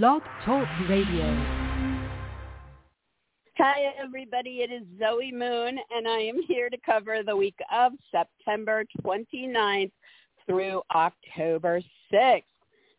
[0.00, 1.26] Blog Talk Radio.
[3.58, 4.62] Hi, everybody.
[4.62, 9.92] It is Zoe Moon, and I am here to cover the week of September 29th
[10.46, 12.42] through October 6th.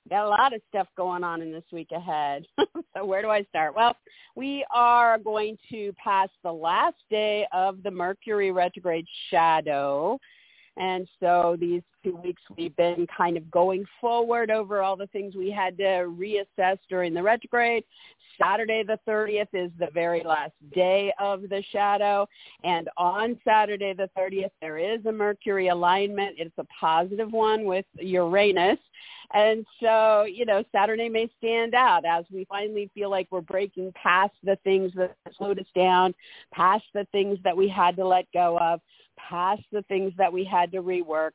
[0.08, 2.46] Got a lot of stuff going on in this week ahead.
[2.96, 3.76] so where do I start?
[3.76, 3.98] Well,
[4.36, 10.20] we are going to pass the last day of the Mercury retrograde shadow
[10.78, 15.36] and so these two weeks we've been kind of going forward over all the things
[15.36, 17.84] we had to reassess during the retrograde.
[18.42, 22.28] Saturday the 30th is the very last day of the shadow.
[22.64, 26.36] And on Saturday the 30th, there is a Mercury alignment.
[26.40, 28.80] It's a positive one with Uranus.
[29.34, 33.92] And so, you know, Saturday may stand out as we finally feel like we're breaking
[33.94, 36.14] past the things that slowed us down,
[36.54, 38.80] past the things that we had to let go of
[39.18, 41.32] past the things that we had to rework.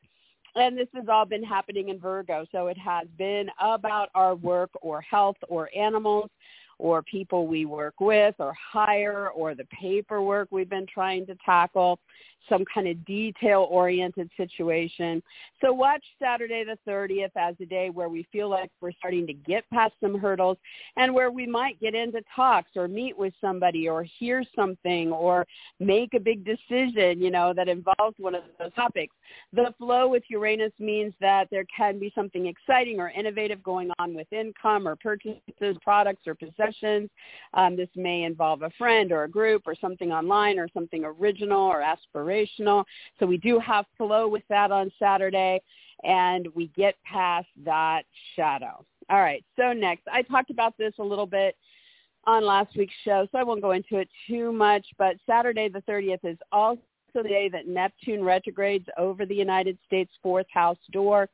[0.55, 2.45] And this has all been happening in Virgo.
[2.51, 6.29] So it has been about our work or health or animals
[6.79, 11.99] or people we work with or hire or the paperwork we've been trying to tackle
[12.47, 15.21] some kind of detail-oriented situation.
[15.61, 19.33] So watch Saturday the 30th as a day where we feel like we're starting to
[19.33, 20.57] get past some hurdles
[20.97, 25.45] and where we might get into talks or meet with somebody or hear something or
[25.79, 29.15] make a big decision, you know, that involves one of those topics.
[29.53, 34.13] The flow with Uranus means that there can be something exciting or innovative going on
[34.13, 37.09] with income or purchases, products or possessions.
[37.53, 41.61] Um, this may involve a friend or a group or something online or something original
[41.61, 42.28] or aspirational
[43.19, 45.61] So we do have flow with that on Saturday,
[46.03, 48.03] and we get past that
[48.35, 48.85] shadow.
[49.09, 51.55] All right, so next, I talked about this a little bit
[52.25, 55.81] on last week's show, so I won't go into it too much, but Saturday the
[55.81, 56.81] 30th is also
[57.13, 61.27] the day that Neptune retrogrades over the United States fourth house door.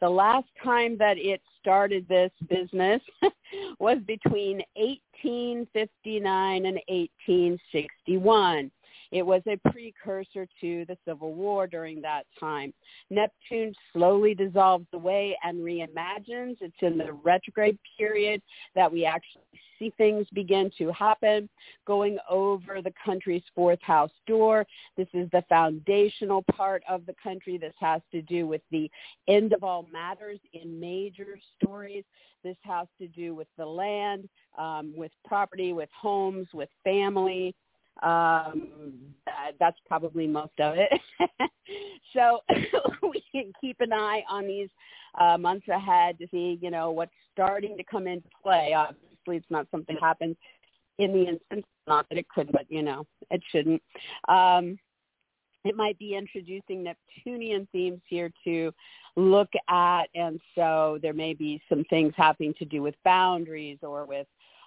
[0.00, 3.00] The last time that it started this business
[3.78, 8.70] was between 1859 and 1861.
[9.12, 12.72] It was a precursor to the Civil War during that time.
[13.10, 16.56] Neptune slowly dissolves away and reimagines.
[16.62, 18.40] It's in the retrograde period
[18.74, 19.42] that we actually
[19.78, 21.48] see things begin to happen,
[21.86, 24.66] going over the country's fourth house door.
[24.96, 27.58] This is the foundational part of the country.
[27.58, 28.90] This has to do with the
[29.28, 32.04] end of all matters in major stories.
[32.42, 34.28] This has to do with the land,
[34.58, 37.54] um, with property, with homes, with family,
[38.02, 38.68] um,
[39.60, 40.90] that's probably most of it.
[42.12, 42.40] so
[43.02, 44.68] we can keep an eye on these
[45.20, 48.74] uh, months ahead to see, you know, what's starting to come into play.
[48.74, 50.36] Obviously, it's not something that happens
[50.98, 51.64] in the instant.
[51.86, 53.82] Not that it could, but you know, it shouldn't.
[54.28, 54.78] Um,
[55.64, 58.72] it might be introducing Neptunian themes here to
[59.16, 64.04] look at, and so there may be some things having to do with boundaries or
[64.04, 64.26] with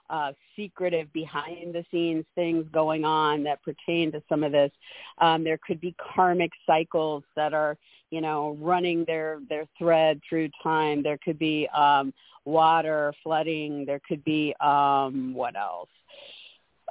[0.09, 4.71] uh, secretive behind the scenes things going on that pertain to some of this.
[5.19, 7.77] Um, there could be karmic cycles that are,
[8.11, 11.03] you know, running their, their thread through time.
[11.03, 12.13] There could be um,
[12.45, 13.85] water flooding.
[13.85, 15.89] There could be, um, what else?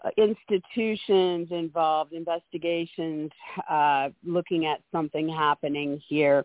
[0.05, 3.31] Uh, institutions involved, investigations,
[3.71, 6.45] uh, looking at something happening here.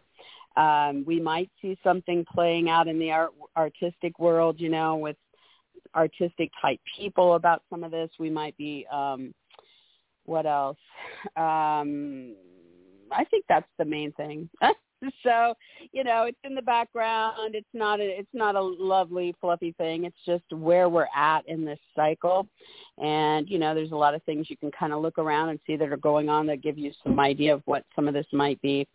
[0.55, 5.15] Um, we might see something playing out in the art, artistic world, you know, with
[5.95, 8.09] artistic type people about some of this.
[8.19, 9.33] We might be um
[10.25, 10.77] what else?
[11.35, 12.35] Um
[13.11, 14.49] I think that's the main thing.
[15.23, 15.53] so,
[15.91, 17.55] you know, it's in the background.
[17.55, 20.05] It's not a it's not a lovely fluffy thing.
[20.05, 22.47] It's just where we're at in this cycle.
[22.97, 25.59] And, you know, there's a lot of things you can kind of look around and
[25.65, 28.27] see that are going on that give you some idea of what some of this
[28.33, 28.87] might be.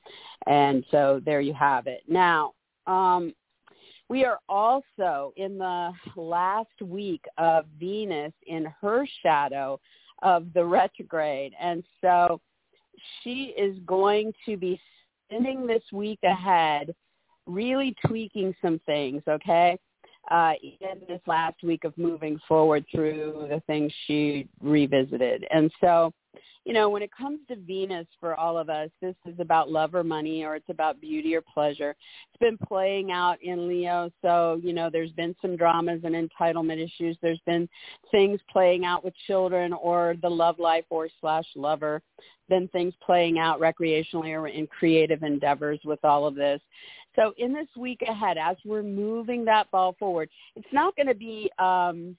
[0.46, 2.02] And so there you have it.
[2.08, 2.52] Now,
[2.86, 3.34] um
[4.08, 9.80] we are also in the last week of Venus in her shadow
[10.22, 11.52] of the retrograde.
[11.60, 12.40] And so
[13.22, 14.80] she is going to be
[15.26, 16.94] spending this week ahead
[17.46, 19.78] really tweaking some things, okay?
[20.30, 25.46] Uh, in this last week of moving forward through the things she revisited.
[25.50, 26.14] And so
[26.64, 29.94] you know, when it comes to Venus for all of us, this is about love
[29.94, 31.94] or money or it's about beauty or pleasure.
[32.32, 34.10] It's been playing out in Leo.
[34.22, 37.18] So, you know, there's been some dramas and entitlement issues.
[37.20, 37.68] There's been
[38.10, 42.00] things playing out with children or the love life or slash lover.
[42.48, 46.62] Then things playing out recreationally or in creative endeavors with all of this.
[47.16, 51.14] So in this week ahead, as we're moving that ball forward, it's not going to
[51.14, 52.16] be, um,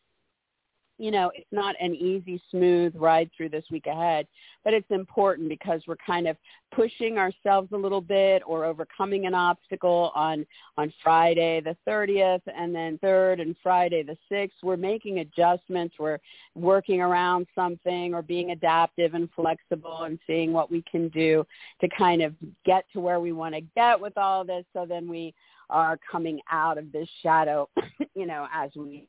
[0.98, 4.28] you know, it's not an easy, smooth ride through this week ahead,
[4.64, 6.38] but it's important because we're kind of
[6.74, 10.46] pushing ourselves a little bit or overcoming an obstacle on
[10.78, 14.52] on Friday the 30th and then 3rd and Friday the 6th.
[14.64, 15.96] We're making adjustments.
[16.00, 16.20] We're
[16.56, 21.46] working around something or being adaptive and flexible and seeing what we can do
[21.82, 22.34] to kind of
[22.66, 25.34] get to where we want to get with all this so then we
[25.70, 27.68] are coming out of this shadow,
[28.16, 29.08] you know, as we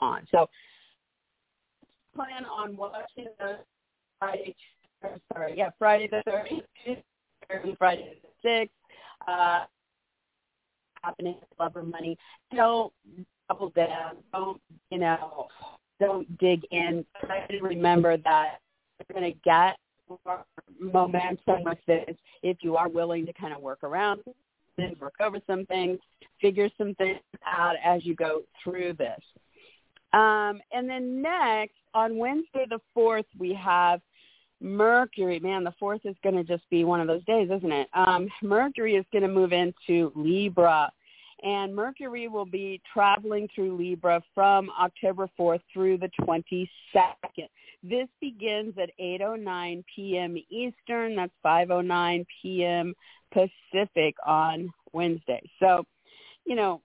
[0.00, 0.26] on.
[0.30, 0.48] So
[2.18, 3.58] plan on watching the
[4.18, 4.56] Friday,
[5.32, 8.68] sorry, yeah, Friday the 30th, Friday the 6th,
[9.28, 9.64] uh,
[11.02, 12.18] happening Lover Money.
[12.54, 12.92] Don't
[13.48, 14.16] double down.
[14.32, 14.60] Don't,
[14.90, 15.46] you know,
[16.00, 17.04] don't dig in.
[17.24, 18.58] Try to remember that
[18.98, 19.76] you're going to get
[20.80, 24.22] momentum with this if you are willing to kind of work around
[24.76, 25.98] things, work over some things,
[26.40, 29.20] figure some things out as you go through this.
[30.12, 34.00] Um, and then next, on Wednesday the 4th, we have
[34.60, 35.38] Mercury.
[35.38, 37.88] Man, the 4th is going to just be one of those days, isn't it?
[37.94, 40.90] Um, Mercury is going to move into Libra.
[41.44, 47.48] And Mercury will be traveling through Libra from October 4th through the 22nd.
[47.84, 50.36] This begins at 8.09 p.m.
[50.50, 51.14] Eastern.
[51.14, 52.94] That's 5.09 p.m.
[53.32, 55.40] Pacific on Wednesday.
[55.60, 55.84] So,
[56.44, 56.80] you know,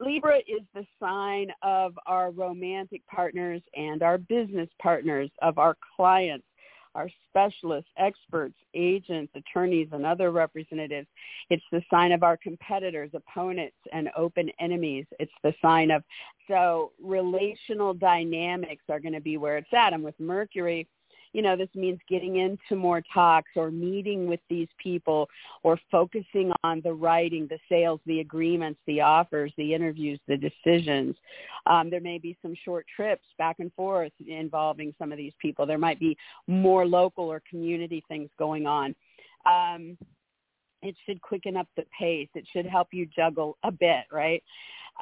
[0.00, 6.44] Libra is the sign of our romantic partners and our business partners, of our clients,
[6.94, 11.06] our specialists, experts, agents, attorneys, and other representatives.
[11.50, 15.06] It's the sign of our competitors, opponents, and open enemies.
[15.18, 16.02] It's the sign of,
[16.48, 19.92] so relational dynamics are going to be where it's at.
[19.92, 20.86] And with Mercury,
[21.36, 25.28] you know, this means getting into more talks or meeting with these people
[25.62, 31.14] or focusing on the writing, the sales, the agreements, the offers, the interviews, the decisions.
[31.66, 35.66] Um, there may be some short trips back and forth involving some of these people.
[35.66, 36.16] There might be
[36.46, 38.94] more local or community things going on.
[39.44, 39.98] Um,
[40.80, 42.30] it should quicken up the pace.
[42.34, 44.42] It should help you juggle a bit, right?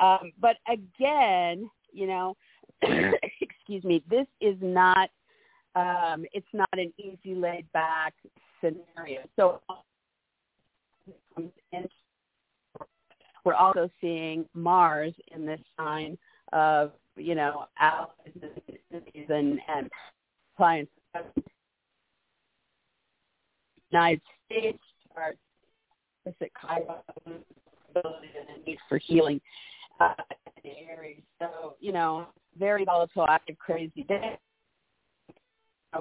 [0.03, 2.37] Um, but again, you know,
[2.83, 5.11] excuse me, this is not
[5.75, 8.15] um, it's not an easy laid back
[8.61, 9.21] scenario.
[9.37, 9.61] So
[13.45, 16.17] we're also seeing Mars in this sign
[16.53, 18.09] of, you know, allies
[19.29, 19.91] and, and
[20.57, 20.93] clients.
[23.91, 24.83] United States
[25.17, 25.35] are
[26.27, 26.53] opposite
[28.67, 29.41] need for healing
[30.01, 30.15] uh,
[30.65, 31.23] in Aries.
[31.39, 32.27] So, you know,
[32.59, 34.39] very volatile, active, crazy day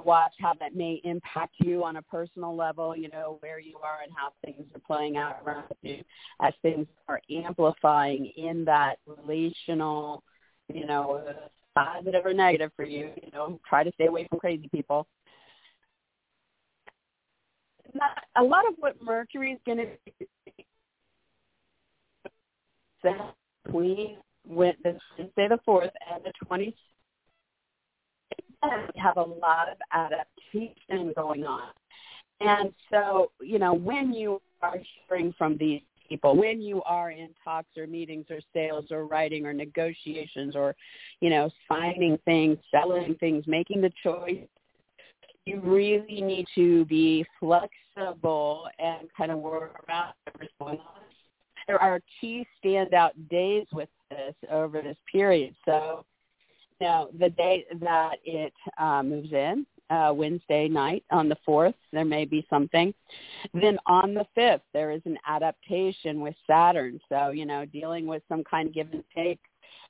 [0.02, 3.98] watch how that may impact you on a personal level, you know, where you are
[4.02, 6.02] and how things are playing out around you
[6.40, 10.22] as things are amplifying in that relational,
[10.72, 11.22] you know,
[11.74, 15.06] positive or negative for you, you know, try to stay away from crazy people.
[17.94, 19.86] Not, a lot of what Mercury is going to
[23.64, 24.16] between
[24.46, 26.74] with this Wednesday the 4th and the 26th
[28.94, 31.68] we have a lot of adaptation going on.
[32.40, 34.78] And so, you know, when you are
[35.08, 39.46] hearing from these people, when you are in talks or meetings or sales or writing
[39.46, 40.74] or negotiations or,
[41.20, 44.46] you know, signing things, selling things, making the choice,
[45.46, 51.02] you really need to be flexible and kind of work around whatever's going on.
[51.66, 55.54] There are key standout days with this over this period.
[55.64, 56.04] So
[56.80, 62.04] now, the day that it uh, moves in, uh, Wednesday night on the 4th, there
[62.04, 62.92] may be something.
[63.52, 67.00] Then on the 5th, there is an adaptation with Saturn.
[67.08, 69.40] So, you know, dealing with some kind of give and take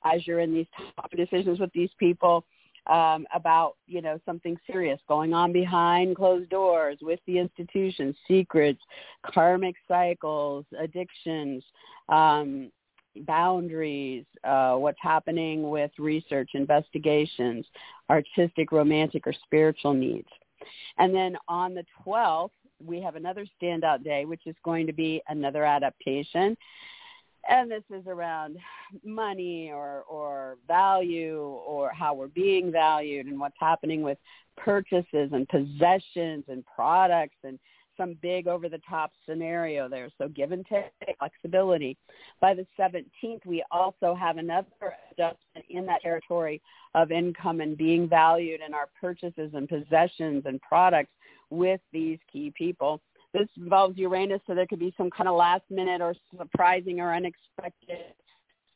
[0.03, 0.67] as you're in these
[1.15, 2.45] decisions with these people
[2.87, 8.81] um, about, you know, something serious going on behind closed doors with the institutions, secrets,
[9.25, 11.63] karmic cycles, addictions,
[12.09, 12.71] um,
[13.21, 17.65] boundaries, uh, what's happening with research, investigations,
[18.09, 20.27] artistic, romantic, or spiritual needs.
[20.97, 22.51] And then on the 12th,
[22.83, 26.57] we have another standout day, which is going to be another adaptation.
[27.47, 28.57] And this is around
[29.03, 34.17] money or, or value or how we're being valued and what's happening with
[34.57, 37.59] purchases and possessions and products and
[37.97, 40.09] some big over the top scenario there.
[40.17, 40.85] So give and take,
[41.19, 41.97] flexibility.
[42.41, 44.67] By the 17th, we also have another
[45.11, 46.61] adjustment in that territory
[46.93, 51.11] of income and being valued in our purchases and possessions and products
[51.49, 53.01] with these key people.
[53.33, 57.13] This involves Uranus, so there could be some kind of last minute or surprising or
[57.13, 58.13] unexpected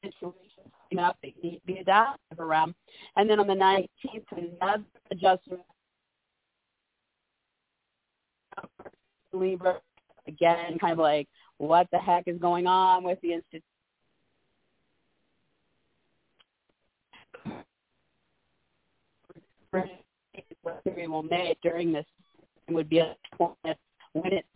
[0.03, 2.75] situations coming up that need to be adaptive around.
[3.15, 4.25] And then on the 19th,
[4.59, 5.61] another adjustment.
[9.33, 9.79] Libra,
[10.27, 13.63] again, kind of like, what the heck is going on with the institution?
[20.95, 22.05] we will make during this
[22.69, 23.15] would be a
[24.13, 24.47] when it's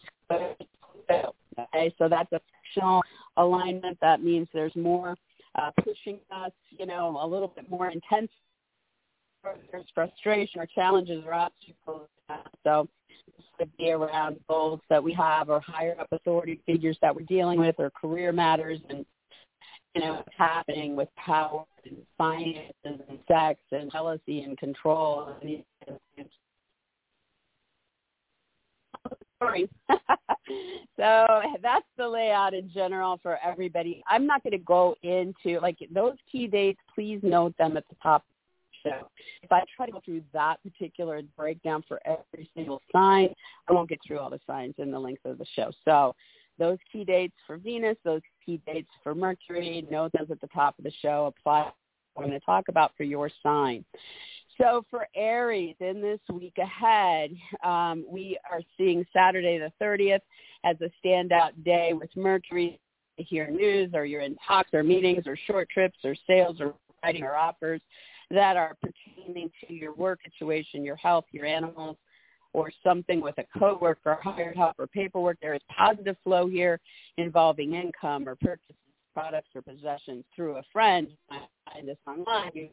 [1.60, 1.94] okay.
[1.98, 3.01] So that's a frictional
[3.38, 3.98] alignment.
[4.01, 5.15] That means there's more
[5.56, 8.32] uh, pushing us, you know, a little bit more intense.
[9.71, 12.07] There's frustration or challenges or obstacles.
[12.63, 12.88] So
[13.57, 17.59] could be around goals that we have or higher up authority figures that we're dealing
[17.59, 19.05] with or career matters and
[19.93, 25.35] you know what's happening with power and finances and sex and jealousy and control
[29.38, 29.69] story.
[30.97, 34.01] so that's the layout in general for everybody.
[34.07, 36.79] I'm not going to go into like those key dates.
[36.95, 38.23] Please note them at the top
[38.83, 39.09] show.
[39.41, 43.33] If I try to go through that particular breakdown for every single sign,
[43.69, 45.71] I won't get through all the signs in the length of the show.
[45.85, 46.15] So
[46.59, 50.77] those key dates for Venus, those key dates for Mercury, note those at the top
[50.77, 51.33] of the show.
[51.37, 51.71] Apply
[52.13, 53.83] what I'm going to talk about for your sign.
[54.59, 57.31] So for Aries, in this week ahead,
[57.63, 60.19] um, we are seeing Saturday the 30th
[60.63, 62.79] as a standout day with Mercury.
[63.17, 66.73] Hear news, or you're in talks or meetings or short trips or sales or
[67.03, 67.81] writing or offers
[68.33, 71.97] that are pertaining to your work situation, your health, your animals,
[72.53, 75.37] or something with a coworker, hired help, or paperwork.
[75.41, 76.79] There is positive flow here
[77.17, 78.75] involving income or purchases,
[79.13, 81.07] products, or possessions through a friend.
[81.31, 81.39] I
[81.71, 82.51] find this online.
[82.53, 82.69] You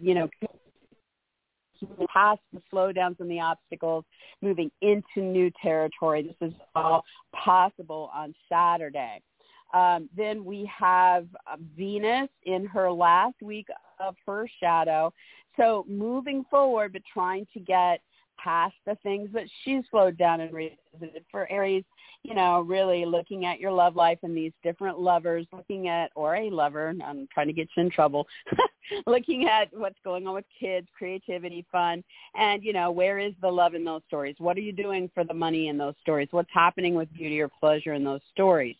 [0.00, 0.28] you know,
[2.12, 4.04] past the slowdowns and the obstacles,
[4.42, 6.34] moving into new territory.
[6.40, 9.20] This is all possible on Saturday.
[9.72, 13.66] Um, then we have uh, Venus in her last week
[13.98, 15.12] of her shadow.
[15.56, 18.00] So moving forward, but trying to get
[18.38, 21.84] past the things that she's slowed down and revisited for Aries
[22.24, 26.34] you know, really looking at your love life and these different lovers, looking at, or
[26.34, 28.26] a lover, I'm trying to get you in trouble,
[29.06, 32.02] looking at what's going on with kids, creativity, fun,
[32.34, 34.36] and, you know, where is the love in those stories?
[34.38, 36.28] What are you doing for the money in those stories?
[36.30, 38.76] What's happening with beauty or pleasure in those stories?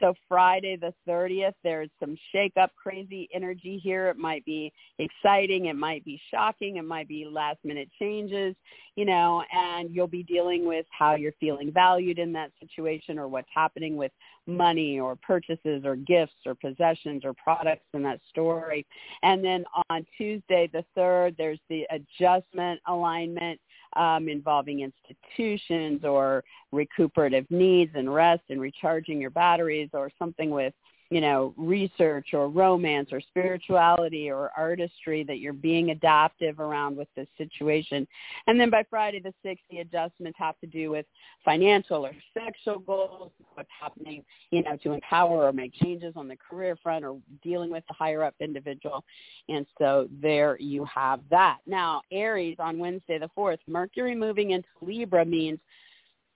[0.00, 4.08] So Friday the 30th, there's some shake up, crazy energy here.
[4.08, 5.66] It might be exciting.
[5.66, 6.76] It might be shocking.
[6.76, 8.54] It might be last minute changes,
[8.94, 13.28] you know, and you'll be dealing with how you're feeling valued in that situation or
[13.28, 14.12] what's happening with
[14.46, 18.86] money or purchases or gifts or possessions or products in that story.
[19.22, 23.60] And then on Tuesday the 3rd, there's the adjustment alignment
[23.94, 30.74] um, involving institutions or recuperative needs and rest and recharging your batteries or something with
[31.10, 37.08] you know, research or romance or spirituality or artistry that you're being adaptive around with
[37.14, 38.06] this situation.
[38.46, 41.06] And then by Friday the 6th, the adjustments have to do with
[41.44, 46.36] financial or sexual goals, what's happening, you know, to empower or make changes on the
[46.36, 49.04] career front or dealing with the higher up individual.
[49.48, 51.58] And so there you have that.
[51.66, 55.60] Now, Aries on Wednesday the 4th, Mercury moving into Libra means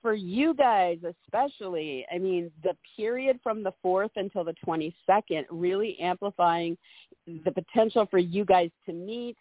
[0.02, 5.98] for you guys especially, I mean, the period from the 4th until the 22nd really
[6.00, 6.76] amplifying
[7.44, 9.36] the potential for you guys to meet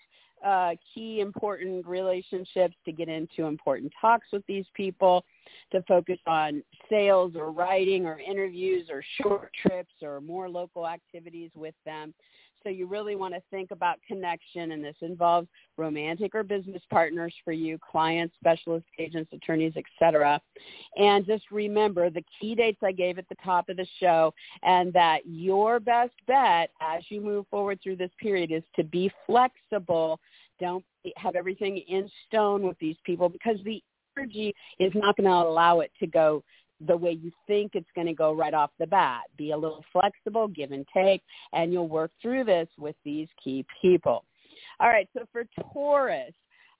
[0.45, 5.25] uh, key important relationships, to get into important talks with these people,
[5.71, 11.51] to focus on sales or writing or interviews or short trips or more local activities
[11.55, 12.13] with them.
[12.63, 15.47] So you really want to think about connection, and this involves
[15.77, 20.41] romantic or business partners for you, clients, specialists, agents, attorneys, etc.
[20.97, 24.91] And just remember the key dates I gave at the top of the show, and
[24.93, 30.19] that your best bet as you move forward through this period is to be flexible.
[30.59, 30.83] Don't
[31.15, 33.81] have everything in stone with these people because the
[34.17, 36.43] energy is not going to allow it to go
[36.85, 39.23] the way you think it's going to go right off the bat.
[39.37, 41.21] Be a little flexible, give and take,
[41.53, 44.23] and you'll work through this with these key people.
[44.79, 45.43] All right, so for
[45.73, 46.33] Taurus,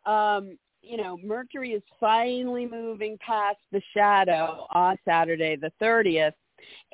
[0.06, 6.34] um, you know, Mercury is finally moving past the shadow on Saturday the 30th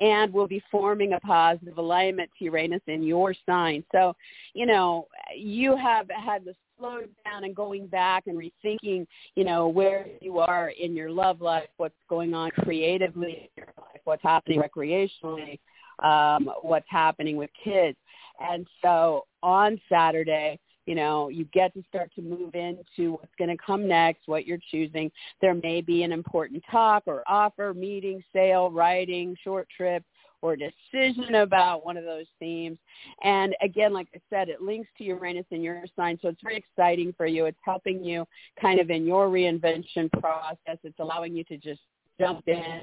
[0.00, 3.84] and will be forming a positive alignment to Uranus in your sign.
[3.92, 4.14] So,
[4.54, 5.06] you know,
[5.36, 10.38] you have had the slowing down and going back and rethinking, you know, where you
[10.38, 15.58] are in your love life, what's going on creatively in your life, what's happening recreationally,
[16.02, 17.96] um, what's happening with kids.
[18.40, 23.50] And so on Saturday, You know, you get to start to move into what's going
[23.50, 25.10] to come next, what you're choosing.
[25.40, 30.04] There may be an important talk or offer, meeting, sale, writing, short trip,
[30.42, 32.78] or decision about one of those themes.
[33.22, 36.56] And again, like I said, it links to Uranus in your sign, so it's very
[36.56, 37.46] exciting for you.
[37.46, 38.26] It's helping you
[38.60, 40.78] kind of in your reinvention process.
[40.84, 41.80] It's allowing you to just
[42.20, 42.82] jump in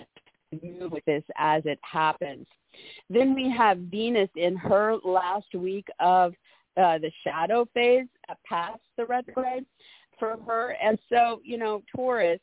[0.51, 2.47] and move with this as it happens.
[3.09, 6.33] Then we have Venus in her last week of
[6.77, 8.07] uh, the shadow phase
[8.45, 9.65] past the retrograde
[10.19, 10.75] for her.
[10.81, 12.39] And so, you know, Taurus,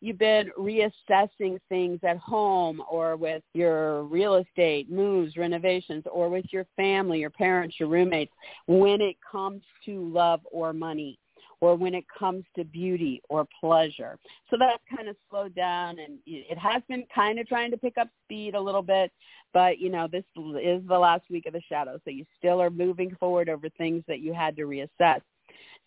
[0.00, 6.46] you've been reassessing things at home or with your real estate moves, renovations, or with
[6.50, 8.32] your family, your parents, your roommates,
[8.66, 11.18] when it comes to love or money
[11.60, 14.18] or when it comes to beauty or pleasure.
[14.50, 17.98] So that's kind of slowed down and it has been kind of trying to pick
[17.98, 19.10] up speed a little bit,
[19.52, 22.70] but you know, this is the last week of the shadow, so you still are
[22.70, 25.20] moving forward over things that you had to reassess.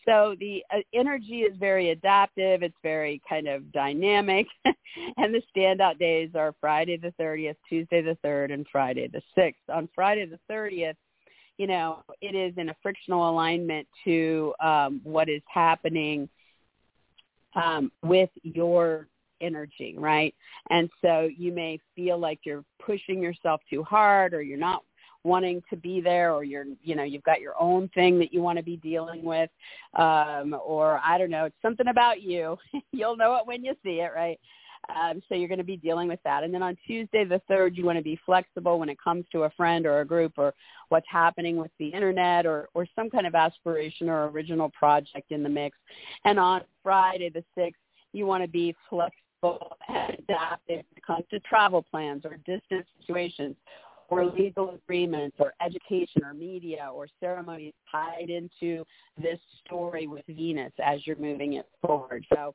[0.06, 2.64] So the uh, energy is very adaptive.
[2.64, 4.48] It's very kind of dynamic.
[4.66, 9.54] and the standout days are Friday the 30th, Tuesday the 3rd, and Friday the 6th.
[9.74, 10.96] On Friday the 30th,
[11.62, 16.28] you know, it is in a frictional alignment to um, what is happening
[17.54, 19.08] um, with your
[19.42, 20.34] energy, right?
[20.72, 24.82] And so you may feel like you're pushing yourself too hard or you're not
[25.24, 28.42] wanting to be there or you're you know you've got your own thing that you
[28.42, 29.52] want to be dealing with
[29.94, 32.58] um or i don't know it's something about you
[32.92, 34.40] you'll know it when you see it right
[34.90, 36.44] um, so you're going to be dealing with that.
[36.44, 39.44] And then on Tuesday the 3rd, you want to be flexible when it comes to
[39.44, 40.54] a friend or a group or
[40.90, 45.44] what's happening with the internet or, or some kind of aspiration or original project in
[45.44, 45.78] the mix.
[46.26, 47.74] And on Friday the 6th,
[48.14, 52.88] you want to be flexible and adaptive when it comes to travel plans or distance
[53.00, 53.56] situations
[54.10, 58.84] or legal agreements or education or media or ceremonies tied into
[59.18, 62.26] this story with Venus as you're moving it forward.
[62.34, 62.54] So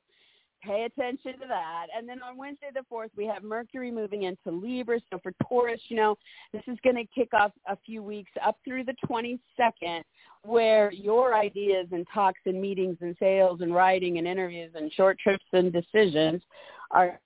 [0.63, 1.87] pay attention to that.
[1.97, 5.01] And then on Wednesday the 4th, we have Mercury moving into Libra.
[5.11, 6.17] So for Taurus, you know,
[6.53, 10.03] this is going to kick off a few weeks up through the 22nd
[10.43, 15.19] where your ideas and talks and meetings and sales and writing and interviews and short
[15.19, 16.43] trips and decisions
[16.91, 17.21] are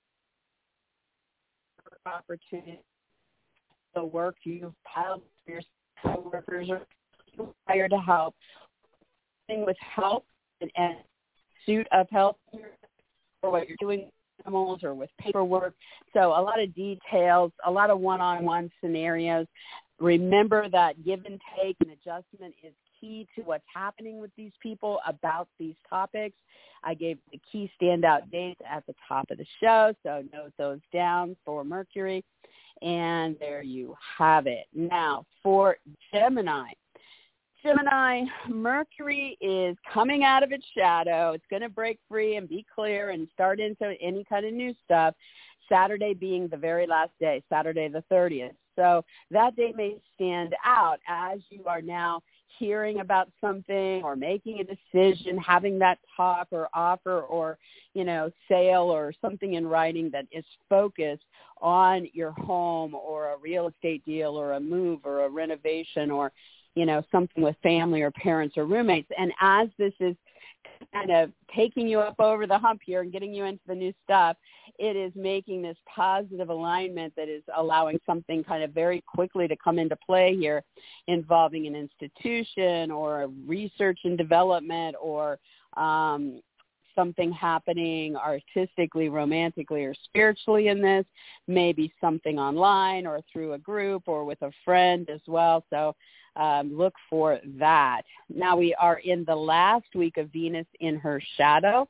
[2.07, 2.79] opportunities
[3.95, 5.63] the work you've piled for your
[6.03, 6.81] coworkers or
[7.67, 8.35] hired to help
[9.49, 10.25] with help
[10.61, 10.97] and, and
[11.67, 12.39] suit of help
[13.43, 15.75] or what you're doing with animals or with paperwork.
[16.13, 19.47] So a lot of details, a lot of one-on-one scenarios.
[19.99, 25.01] Remember that give and take and adjustment is key to what's happening with these people
[25.07, 26.37] about these topics.
[26.83, 30.81] I gave the key standout dates at the top of the show, so note those
[30.93, 32.25] down for Mercury.
[32.83, 34.67] And there you have it.
[34.75, 35.77] Now, for
[36.13, 36.71] Gemini,
[37.63, 41.33] Gemini, Mercury is coming out of its shadow.
[41.33, 44.75] It's going to break free and be clear and start into any kind of new
[44.85, 45.15] stuff.
[45.69, 48.55] Saturday being the very last day, Saturday the 30th.
[48.77, 52.23] So that day may stand out as you are now
[52.59, 57.59] hearing about something or making a decision, having that talk or offer or,
[57.95, 61.25] you know, sale or something in writing that is focused
[61.61, 66.33] on your home or a real estate deal or a move or a renovation or,
[66.75, 69.11] you know, something with family or parents or roommates.
[69.19, 70.17] And as this is
[70.93, 73.93] kind of taking you up over the hump here and getting you into the new
[74.05, 74.37] stuff,
[74.79, 79.57] it is making this positive alignment that is allowing something kind of very quickly to
[79.63, 80.63] come into play here
[81.07, 85.39] involving an institution or research and development or
[85.77, 86.41] um,
[86.95, 91.05] something happening artistically, romantically, or spiritually in this,
[91.47, 95.65] maybe something online or through a group or with a friend as well.
[95.71, 95.95] So
[96.37, 98.03] um, look for that.
[98.29, 101.89] Now we are in the last week of Venus in her shadow.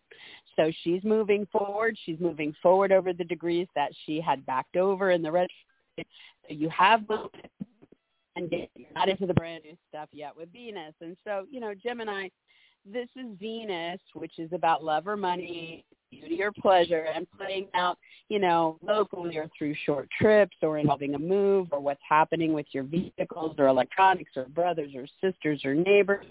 [0.56, 1.96] So she's moving forward.
[2.04, 5.48] She's moving forward over the degrees that she had backed over in the red.
[5.96, 6.04] So
[6.48, 7.02] you have
[8.36, 10.94] and you're not into the brand new stuff yet with Venus.
[11.00, 12.28] And so, you know, Gemini,
[12.90, 17.98] this is Venus, which is about love or money, beauty or pleasure, and playing out,
[18.28, 22.66] you know, locally or through short trips or involving a move or what's happening with
[22.72, 26.26] your vehicles or electronics or brothers or sisters or neighbors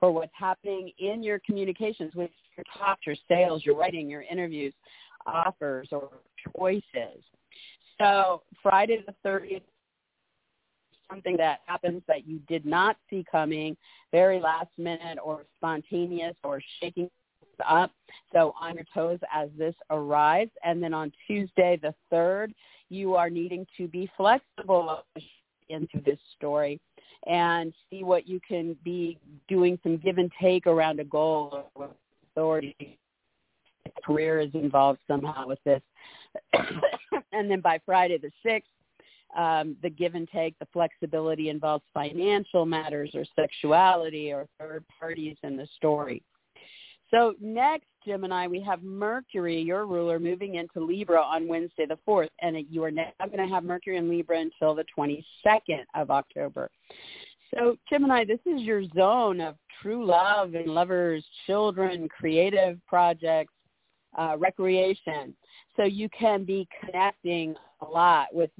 [0.00, 4.74] or what's happening in your communications with your talks, your sales, your writing, your interviews,
[5.26, 6.10] offers or
[6.56, 7.22] choices.
[7.98, 9.62] So Friday the 30th
[11.10, 13.76] something that happens that you did not see coming,
[14.12, 17.10] very last minute or spontaneous or shaking
[17.68, 17.90] up.
[18.32, 20.50] So on your toes as this arrives.
[20.64, 22.52] And then on Tuesday the 3rd,
[22.88, 25.04] you are needing to be flexible
[25.68, 26.80] into this story
[27.26, 31.90] and see what you can be doing some give and take around a goal or
[32.30, 32.98] authority
[34.04, 35.80] career is involved somehow with this.
[37.32, 38.62] and then by Friday the 6th,
[39.36, 45.36] um, the give and take, the flexibility involves financial matters or sexuality or third parties
[45.42, 46.22] in the story.
[47.12, 52.30] So next, Gemini, we have Mercury, your ruler, moving into Libra on Wednesday the 4th.
[52.40, 56.70] And you are now going to have Mercury in Libra until the 22nd of October.
[57.54, 63.52] So Gemini, this is your zone of true love and lovers, children, creative projects,
[64.16, 65.34] uh, recreation.
[65.76, 68.50] So you can be connecting a lot with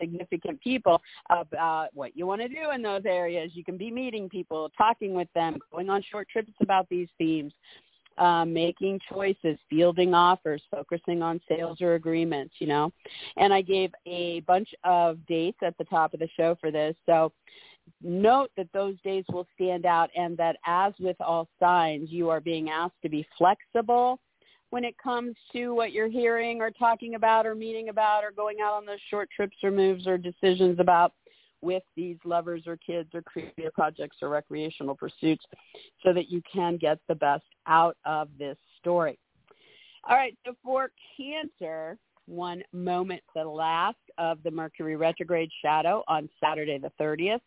[0.00, 3.52] significant people about what you want to do in those areas.
[3.54, 7.52] You can be meeting people, talking with them, going on short trips about these themes,
[8.18, 12.92] um, making choices, fielding offers, focusing on sales or agreements, you know.
[13.36, 16.94] And I gave a bunch of dates at the top of the show for this.
[17.06, 17.32] So
[18.02, 22.40] note that those days will stand out and that as with all signs, you are
[22.40, 24.20] being asked to be flexible
[24.70, 28.58] when it comes to what you're hearing or talking about or meeting about or going
[28.62, 31.12] out on those short trips or moves or decisions about
[31.62, 35.44] with these lovers or kids or creative projects or recreational pursuits
[36.04, 39.18] so that you can get the best out of this story.
[40.04, 41.96] All right, so for Cancer,
[42.26, 47.40] one moment the last of the Mercury retrograde shadow on Saturday the 30th.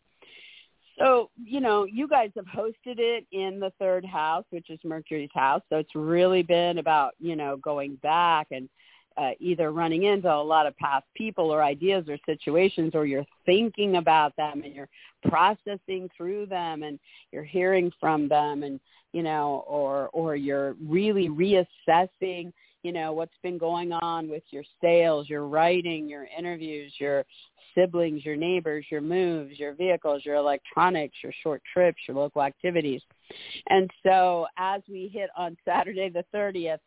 [0.98, 5.28] So, you know, you guys have hosted it in the third house, which is Mercury's
[5.34, 5.60] house.
[5.68, 8.70] So it's really been about, you know, going back and
[9.16, 13.26] uh, either running into a lot of past people or ideas or situations or you're
[13.44, 14.88] thinking about them and you're
[15.28, 16.98] processing through them and
[17.32, 18.78] you're hearing from them and
[19.12, 22.52] you know or or you're really reassessing
[22.82, 27.24] you know what's been going on with your sales your writing your interviews your
[27.74, 33.02] siblings your neighbors your moves your vehicles your electronics your short trips your local activities.
[33.68, 36.78] And so as we hit on saturday the 30th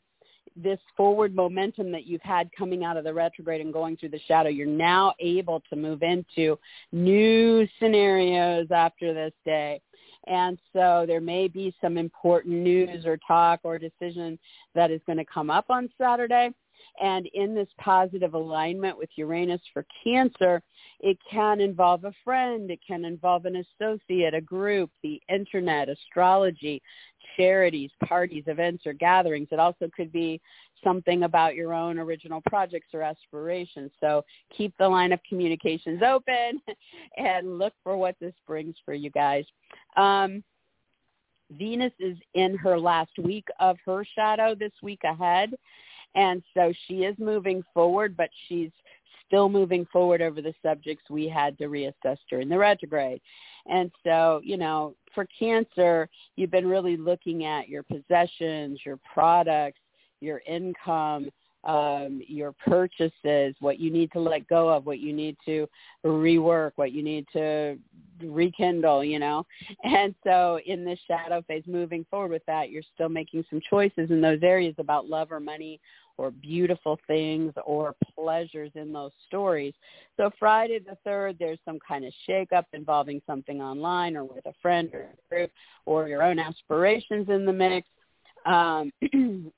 [0.56, 4.20] this forward momentum that you've had coming out of the retrograde and going through the
[4.28, 6.58] shadow, you're now able to move into
[6.92, 9.82] new scenarios after this day.
[10.28, 14.38] And so there may be some important news or talk or decision
[14.76, 16.52] that is going to come up on Saturday.
[17.00, 20.62] And in this positive alignment with Uranus for Cancer,
[21.00, 26.82] it can involve a friend, it can involve an associate, a group, the internet, astrology,
[27.38, 29.48] charities, parties, events, or gatherings.
[29.52, 30.42] It also could be
[30.84, 33.92] something about your own original projects or aspirations.
[34.00, 34.24] So
[34.56, 36.62] keep the line of communications open
[37.18, 39.46] and look for what this brings for you guys.
[39.96, 40.44] Um,
[41.52, 45.52] Venus is in her last week of her shadow this week ahead.
[46.16, 48.72] And so she is moving forward, but she's
[49.26, 53.22] still moving forward over the subjects we had to reassess during the retrograde.
[53.68, 59.80] And so, you know, for cancer, you've been really looking at your possessions, your products,
[60.20, 61.30] your income,
[61.64, 65.68] um, your purchases, what you need to let go of, what you need to
[66.06, 67.78] rework, what you need to
[68.24, 69.46] rekindle, you know.
[69.84, 74.10] And so in this shadow phase, moving forward with that, you're still making some choices
[74.10, 75.80] in those areas about love or money
[76.20, 79.74] or beautiful things or pleasures in those stories.
[80.18, 84.54] So Friday the 3rd, there's some kind of shakeup involving something online or with a
[84.62, 85.52] friend or a group
[85.86, 87.88] or your own aspirations in the mix.
[88.46, 88.92] Um,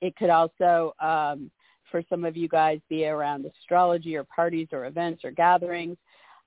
[0.02, 1.50] it could also, um,
[1.92, 5.98] for some of you guys, be around astrology or parties or events or gatherings.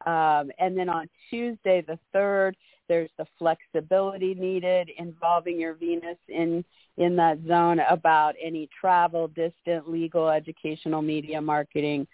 [0.07, 2.55] Um, and then on Tuesday the 3rd,
[2.89, 6.65] there's the flexibility needed involving your Venus in
[6.97, 12.07] in that zone about any travel, distant, legal, educational, media, marketing,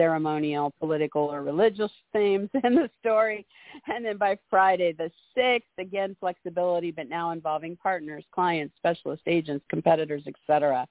[0.00, 3.46] ceremonial, political, or religious themes in the story.
[3.86, 9.64] And then by Friday the 6th, again, flexibility, but now involving partners, clients, specialist agents,
[9.68, 10.86] competitors, etc.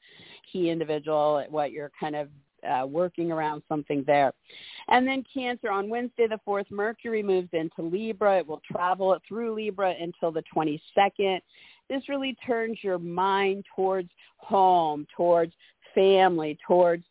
[0.51, 2.27] Key individual, what you're kind of
[2.69, 4.31] uh, working around something there.
[4.89, 8.37] And then Cancer on Wednesday the 4th, Mercury moves into Libra.
[8.37, 11.39] It will travel through Libra until the 22nd.
[11.89, 15.53] This really turns your mind towards home, towards
[15.95, 17.03] family, towards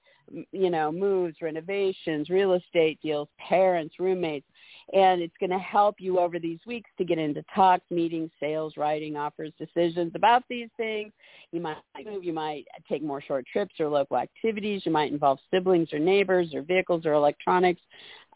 [0.53, 4.47] you know, moves, renovations, real estate deals, parents, roommates,
[4.93, 8.75] and it's going to help you over these weeks to get into talks, meetings, sales,
[8.77, 11.13] writing, offers, decisions about these things.
[11.53, 14.83] You might move, you might take more short trips or local activities.
[14.85, 17.83] You might involve siblings or neighbors or vehicles or electronics.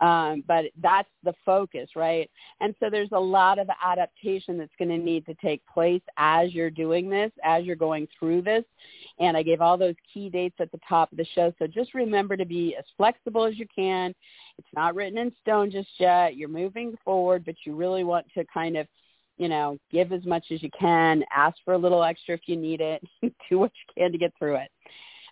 [0.03, 2.29] Um, but that's the focus, right?
[2.61, 6.53] And so there's a lot of adaptation that's going to need to take place as
[6.53, 8.65] you're doing this, as you're going through this.
[9.21, 11.55] And I gave all those key dates at the top of the show.
[11.57, 14.13] So just remember to be as flexible as you can.
[14.59, 16.37] It's not written in stone just yet.
[16.37, 18.89] You're moving forward, but you really want to kind of
[19.39, 22.57] you know, give as much as you can, ask for a little extra if you
[22.57, 23.03] need it,
[23.51, 24.71] do what you can to get through it.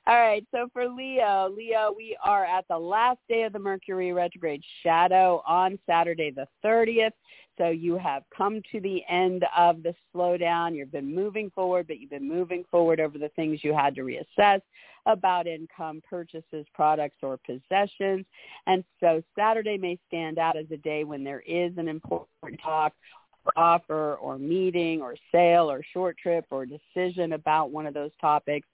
[0.07, 4.13] All right, so for Leo, Leo, we are at the last day of the Mercury
[4.13, 7.13] retrograde shadow on Saturday the 30th.
[7.59, 10.75] So you have come to the end of the slowdown.
[10.75, 14.01] You've been moving forward, but you've been moving forward over the things you had to
[14.01, 14.63] reassess
[15.05, 18.25] about income, purchases, products, or possessions.
[18.67, 22.95] And so Saturday may stand out as a day when there is an important talk
[23.57, 28.69] offer or meeting or sale or short trip or decision about one of those topics.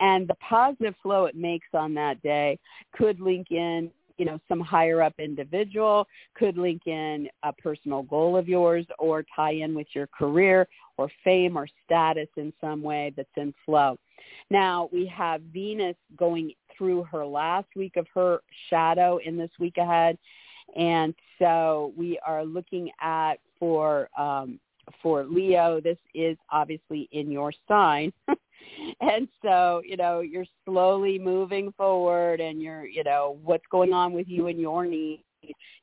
[0.00, 2.58] And the positive flow it makes on that day
[2.92, 8.36] could link in you know, some higher up individual, could link in a personal goal
[8.36, 13.12] of yours or tie in with your career or fame or status in some way
[13.16, 13.96] that's in flow.
[14.50, 19.78] Now we have Venus going through her last week of her shadow in this week
[19.78, 20.18] ahead.
[20.76, 24.58] And so we are looking at for um,
[25.00, 28.12] for Leo, this is obviously in your sign.
[29.00, 34.12] and so, you know, you're slowly moving forward and you're, you know, what's going on
[34.12, 35.22] with you and your needs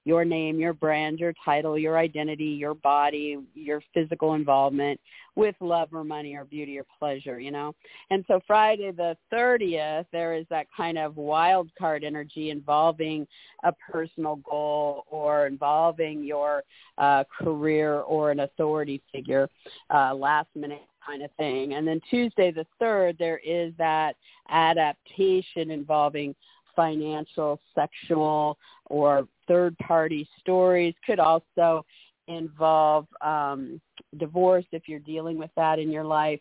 [0.06, 5.00] your name, your brand, your title, your identity, your body, your physical involvement
[5.36, 7.74] with love or money or beauty or pleasure, you know.
[8.10, 13.28] And so Friday the 30th, there is that kind of wild card energy involving
[13.64, 16.64] a personal goal or involving your
[16.98, 19.50] uh, career or an authority figure,
[19.94, 21.74] uh, last minute kind of thing.
[21.74, 24.16] And then Tuesday the 3rd, there is that
[24.50, 26.36] adaptation involving
[26.76, 30.94] financial, sexual, or third-party stories.
[31.06, 31.84] Could also
[32.30, 33.82] involve um,
[34.18, 36.40] divorce if you're dealing with that in your life.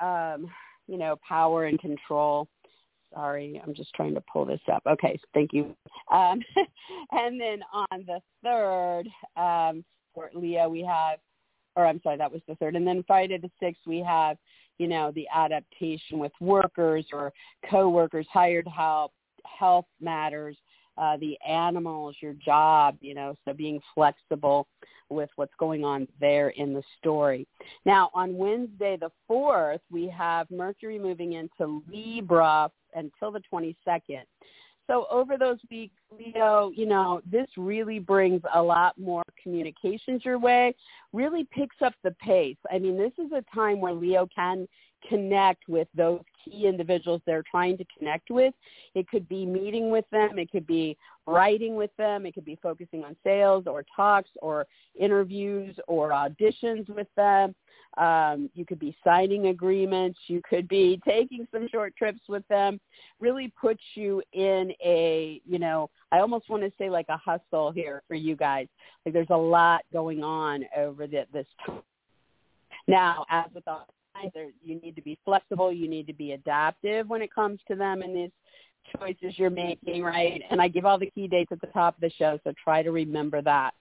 [0.00, 0.50] Um,
[0.86, 2.48] you know, power and control.
[3.12, 4.82] Sorry, I'm just trying to pull this up.
[4.86, 5.74] Okay, thank you.
[6.10, 6.40] Um,
[7.12, 9.04] and then on the third,
[9.36, 9.84] um,
[10.14, 11.18] for Leo, we have,
[11.76, 12.76] or I'm sorry, that was the third.
[12.76, 14.36] And then Friday the sixth, we have,
[14.78, 17.32] you know, the adaptation with workers or
[17.68, 19.12] coworkers, hired help,
[19.44, 20.56] health matters,
[20.98, 24.66] uh, the animals, your job, you know, so being flexible
[25.10, 27.46] with what's going on there in the story.
[27.86, 34.22] Now, on Wednesday the 4th, we have Mercury moving into Libra until the 22nd.
[34.86, 40.38] So over those weeks, Leo, you know, this really brings a lot more communications your
[40.38, 40.74] way,
[41.12, 42.56] really picks up the pace.
[42.72, 44.66] I mean, this is a time where Leo can
[45.08, 48.54] connect with those key individuals they're trying to connect with.
[48.94, 50.38] It could be meeting with them.
[50.38, 52.26] It could be writing with them.
[52.26, 54.66] It could be focusing on sales or talks or
[54.98, 57.54] interviews or auditions with them.
[57.96, 60.18] Um, you could be signing agreements.
[60.26, 62.80] You could be taking some short trips with them.
[63.20, 67.72] Really puts you in a, you know, I almost want to say like a hustle
[67.72, 68.68] here for you guys.
[69.04, 71.82] Like there's a lot going on over the, this time.
[72.86, 73.86] Now, as with all
[74.34, 75.72] there, you need to be flexible.
[75.72, 78.30] You need to be adaptive when it comes to them and these
[78.98, 80.42] choices you're making, right?
[80.50, 82.82] And I give all the key dates at the top of the show, so try
[82.82, 83.72] to remember that.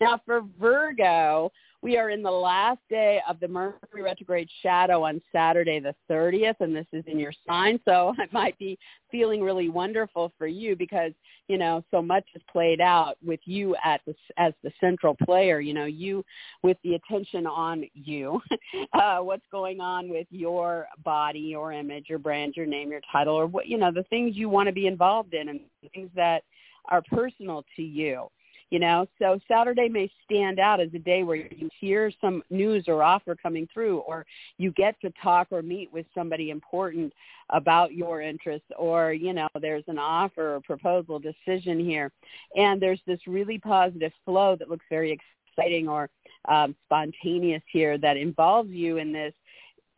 [0.00, 5.22] Now for Virgo, we are in the last day of the Mercury retrograde shadow on
[5.30, 7.78] Saturday the 30th, and this is in your sign.
[7.84, 8.78] So it might be
[9.10, 11.12] feeling really wonderful for you because,
[11.46, 15.60] you know, so much is played out with you at the, as the central player,
[15.60, 16.24] you know, you
[16.62, 18.40] with the attention on you,
[18.92, 23.34] uh, what's going on with your body, your image, your brand, your name, your title,
[23.34, 25.60] or what, you know, the things you want to be involved in and
[25.94, 26.42] things that
[26.90, 28.28] are personal to you
[28.70, 29.06] you know?
[29.18, 33.34] So saturday may stand out as a day where you hear some news or offer
[33.34, 34.26] coming through or
[34.56, 37.12] you get to talk or meet with somebody important
[37.50, 42.10] about your interests or you know there's an offer or proposal decision here.
[42.56, 45.18] And there's this really positive flow that looks very
[45.58, 46.08] exciting or
[46.48, 49.34] um, spontaneous here that involves you in this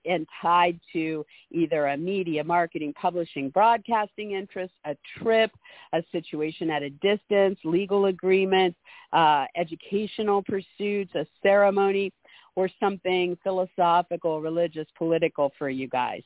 [0.04, 5.50] and tied to either a media, marketing, publishing, broadcasting interest, a trip,
[5.92, 8.78] a situation at a distance, legal agreements,
[9.12, 12.12] uh, educational pursuits, a ceremony,
[12.56, 16.22] or something philosophical, religious, political for you guys.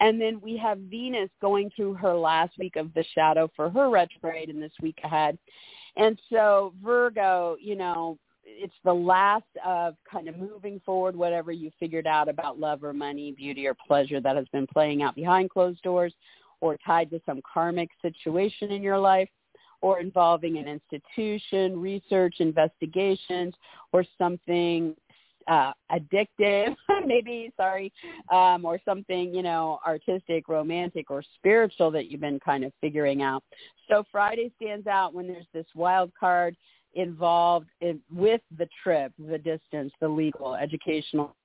[0.00, 3.90] And then we have Venus going through her last week of the shadow for her
[3.90, 5.36] retrograde in this week ahead.
[5.96, 8.18] And so Virgo, you know,
[8.56, 12.92] it's the last of kind of moving forward whatever you figured out about love or
[12.92, 16.14] money, beauty or pleasure that has been playing out behind closed doors
[16.60, 19.28] or tied to some karmic situation in your life
[19.82, 23.54] or involving an institution, research, investigations,
[23.92, 24.96] or something
[25.46, 26.74] uh, addictive,
[27.06, 27.92] maybe, sorry,
[28.32, 33.22] um, or something, you know, artistic, romantic, or spiritual that you've been kind of figuring
[33.22, 33.42] out.
[33.88, 36.56] So Friday stands out when there's this wild card
[36.96, 41.36] involved in, with the trip, the distance, the legal, educational,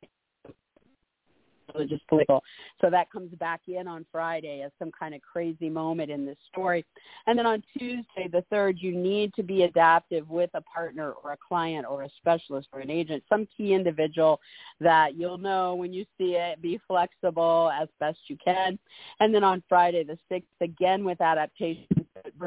[1.73, 2.43] religious, political.
[2.81, 6.37] So that comes back in on Friday as some kind of crazy moment in this
[6.51, 6.85] story.
[7.27, 11.33] And then on Tuesday, the third, you need to be adaptive with a partner or
[11.33, 14.39] a client or a specialist or an agent, some key individual
[14.79, 16.61] that you'll know when you see it.
[16.61, 18.77] Be flexible as best you can.
[19.19, 21.85] And then on Friday, the sixth, again with adaptation.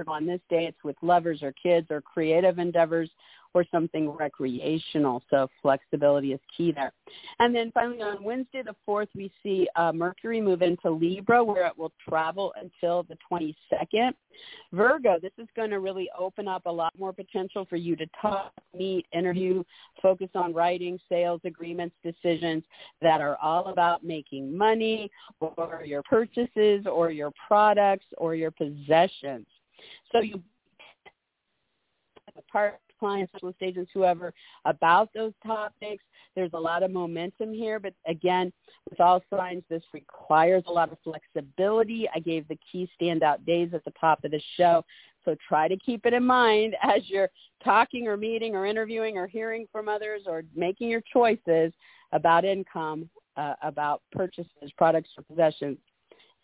[0.08, 3.10] On this day, it's with lovers or kids or creative endeavors
[3.54, 5.22] or something recreational.
[5.30, 6.92] So flexibility is key there.
[7.38, 11.66] And then finally on Wednesday the 4th, we see uh, Mercury move into Libra where
[11.66, 14.12] it will travel until the 22nd.
[14.72, 18.06] Virgo, this is going to really open up a lot more potential for you to
[18.20, 19.62] talk, meet, interview,
[20.02, 22.64] focus on writing, sales agreements, decisions
[23.00, 29.46] that are all about making money or your purchases or your products or your possessions.
[30.12, 30.42] So you
[32.50, 34.32] part clients, specialist agents, whoever,
[34.64, 36.02] about those topics.
[36.34, 38.52] There's a lot of momentum here, but again,
[38.88, 42.08] with all signs, this requires a lot of flexibility.
[42.14, 44.84] I gave the key standout days at the top of the show.
[45.24, 47.30] So try to keep it in mind as you're
[47.62, 51.72] talking or meeting or interviewing or hearing from others or making your choices
[52.12, 55.78] about income, uh, about purchases, products, or possessions,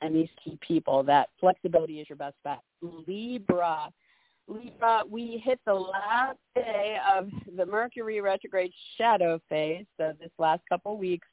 [0.00, 1.02] and these key people.
[1.02, 2.60] That flexibility is your best bet.
[3.06, 3.90] Libra
[4.50, 9.86] Libra, we hit the last day of the Mercury retrograde shadow phase.
[9.96, 11.28] So this last couple weeks,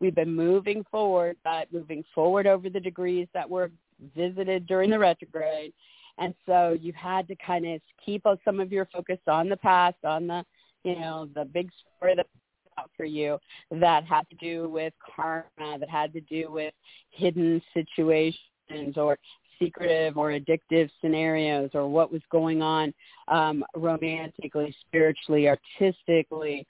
[0.00, 3.70] we've been moving forward, but moving forward over the degrees that were
[4.16, 5.72] visited during the retrograde.
[6.18, 9.98] And so you've had to kind of keep some of your focus on the past,
[10.04, 10.44] on the,
[10.82, 12.28] you know, the big story that's
[12.78, 13.38] out for you
[13.70, 16.74] that had to do with karma, that had to do with
[17.10, 19.18] hidden situations or
[19.58, 22.92] secretive or addictive scenarios or what was going on
[23.28, 26.66] um, romantically, spiritually, artistically,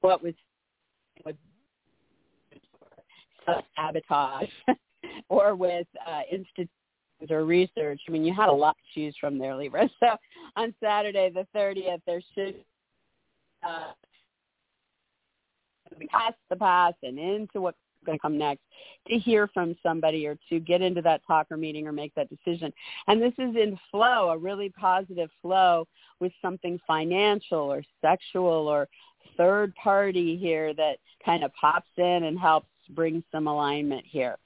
[0.00, 0.34] what was
[3.76, 4.48] sabotage
[5.28, 6.70] or with uh, institutions
[7.30, 8.00] or research.
[8.08, 9.88] I mean, you had a lot to choose from there, Libra.
[10.00, 10.16] So
[10.56, 12.56] on Saturday the 30th, there should
[13.66, 13.92] uh,
[15.98, 18.62] be past the past and into what's going to come next
[19.08, 22.28] to hear from somebody or to get into that talk or meeting or make that
[22.28, 22.72] decision.
[23.06, 25.86] And this is in flow, a really positive flow
[26.20, 28.88] with something financial or sexual or
[29.36, 34.36] third party here that kind of pops in and helps bring some alignment here.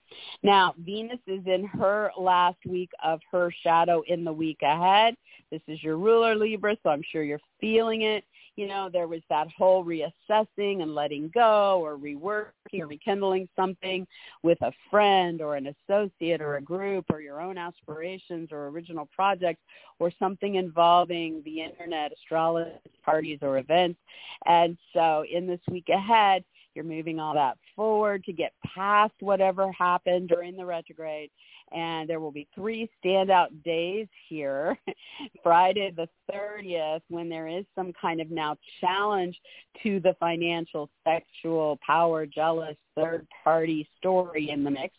[0.42, 5.14] Now, Venus is in her last week of her shadow in the week ahead.
[5.50, 8.24] This is your ruler, Libra, so I'm sure you're feeling it
[8.58, 14.04] you know, there was that whole reassessing and letting go or reworking or rekindling something
[14.42, 19.08] with a friend or an associate or a group or your own aspirations or original
[19.14, 19.62] projects
[20.00, 22.72] or something involving the internet, astrology,
[23.04, 24.00] parties or events.
[24.46, 26.42] And so in this week ahead,
[26.74, 31.30] you're moving all that forward to get past whatever happened during the retrograde
[31.72, 34.78] and there will be three standout days here.
[35.42, 39.38] Friday the 30th, when there is some kind of now challenge
[39.82, 44.94] to the financial, sexual, power, jealous, third-party story in the mix.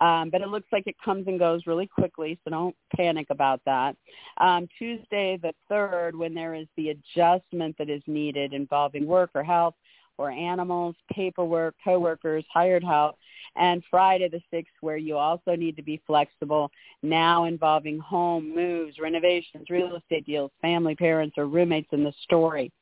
[0.00, 3.60] Um, but it looks like it comes and goes really quickly, so don't panic about
[3.64, 3.96] that.
[4.38, 9.42] Um, Tuesday the 3rd, when there is the adjustment that is needed involving work or
[9.42, 9.74] health,
[10.18, 13.16] or animals, paperwork, coworkers, hired help,
[13.54, 16.70] and Friday the 6th where you also need to be flexible
[17.02, 22.72] now involving home moves, renovations, real estate deals, family, parents, or roommates in the story.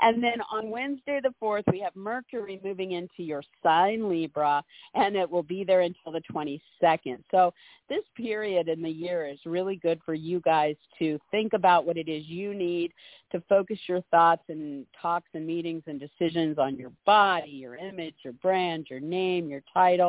[0.00, 4.62] And then on Wednesday the 4th, we have Mercury moving into your sign Libra,
[4.94, 7.18] and it will be there until the 22nd.
[7.30, 7.52] So
[7.88, 11.96] this period in the year is really good for you guys to think about what
[11.96, 12.92] it is you need
[13.30, 18.14] to focus your thoughts and talks and meetings and decisions on your body, your image,
[18.24, 20.03] your brand, your name, your title.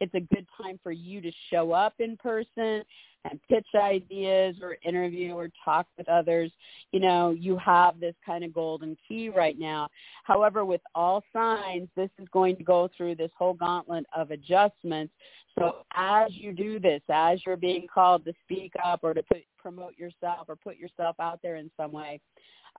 [0.00, 2.82] It's a good time for you to show up in person
[3.24, 6.50] and pitch ideas or interview or talk with others.
[6.92, 9.88] You know, you have this kind of golden key right now.
[10.24, 15.12] However, with all signs, this is going to go through this whole gauntlet of adjustments.
[15.58, 19.38] So as you do this, as you're being called to speak up or to put,
[19.58, 22.20] promote yourself or put yourself out there in some way,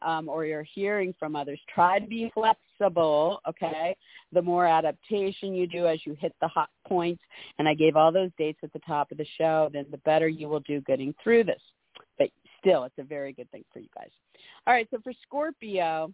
[0.02, 3.96] um, or you're hearing from others, try to be flexible, okay?
[4.34, 7.22] The more adaptation you do as you hit the hot points,
[7.58, 10.28] and I gave all those dates at the top of the show, then the better
[10.28, 11.62] you will do getting through this.
[12.18, 14.12] But still, it's a very good thing for you guys.
[14.68, 16.14] All right, so for Scorpio,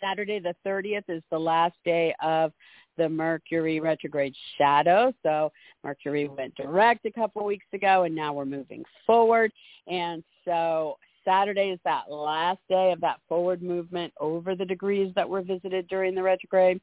[0.00, 2.52] Saturday the 30th is the last day of
[2.98, 5.12] the Mercury retrograde shadow.
[5.22, 5.50] So
[5.82, 9.52] Mercury went direct a couple weeks ago, and now we're moving forward.
[9.86, 15.28] And so Saturday is that last day of that forward movement over the degrees that
[15.28, 16.80] were visited during the retrograde.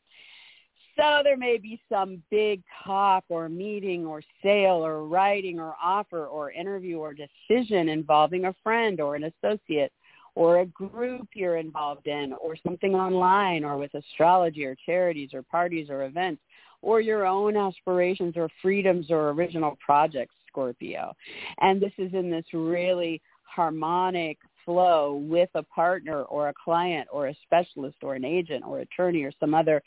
[0.98, 6.26] So there may be some big talk or meeting or sale or writing or offer
[6.26, 9.94] or interview or decision involving a friend or an associate
[10.36, 15.42] or a group you're involved in or something online or with astrology or charities or
[15.42, 16.42] parties or events
[16.82, 21.14] or your own aspirations or freedoms or original projects, Scorpio.
[21.62, 23.22] And this is in this really
[23.54, 28.80] harmonic flow with a partner or a client or a specialist or an agent or
[28.80, 29.82] attorney or some other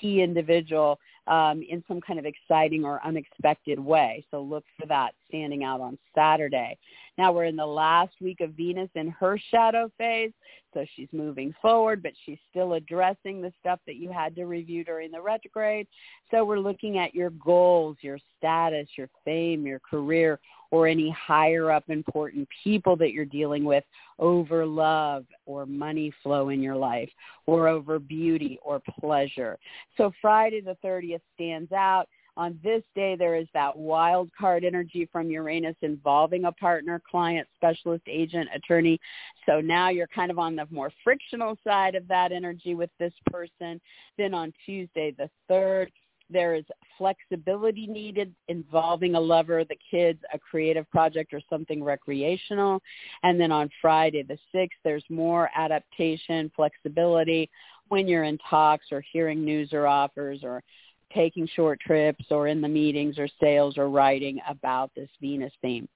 [0.00, 4.24] key individual um, in some kind of exciting or unexpected way.
[4.30, 6.78] So look for that standing out on Saturday.
[7.18, 10.32] Now we're in the last week of Venus in her shadow phase.
[10.74, 14.84] So she's moving forward, but she's still addressing the stuff that you had to review
[14.84, 15.86] during the retrograde.
[16.30, 20.40] So we're looking at your goals, your status, your fame, your career,
[20.72, 23.84] or any higher up important people that you're dealing with
[24.18, 27.10] over love or money flow in your life
[27.44, 29.58] or over beauty or pleasure.
[29.98, 35.08] So Friday the 30th stands out on this day, there is that wild card energy
[35.12, 38.98] from Uranus involving a partner, client, specialist, agent, attorney.
[39.44, 43.12] So now you're kind of on the more frictional side of that energy with this
[43.30, 43.80] person.
[44.16, 45.88] Then on Tuesday, the 3rd,
[46.30, 46.64] there is
[46.96, 52.80] flexibility needed involving a lover, the kids, a creative project, or something recreational.
[53.22, 57.50] And then on Friday, the 6th, there's more adaptation, flexibility
[57.88, 60.62] when you're in talks or hearing news or offers or
[61.14, 65.88] taking short trips or in the meetings or sales or writing about this Venus theme.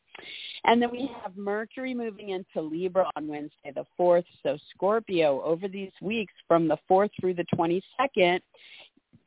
[0.64, 4.24] And then we have Mercury moving into Libra on Wednesday the 4th.
[4.42, 8.40] So Scorpio over these weeks from the 4th through the 22nd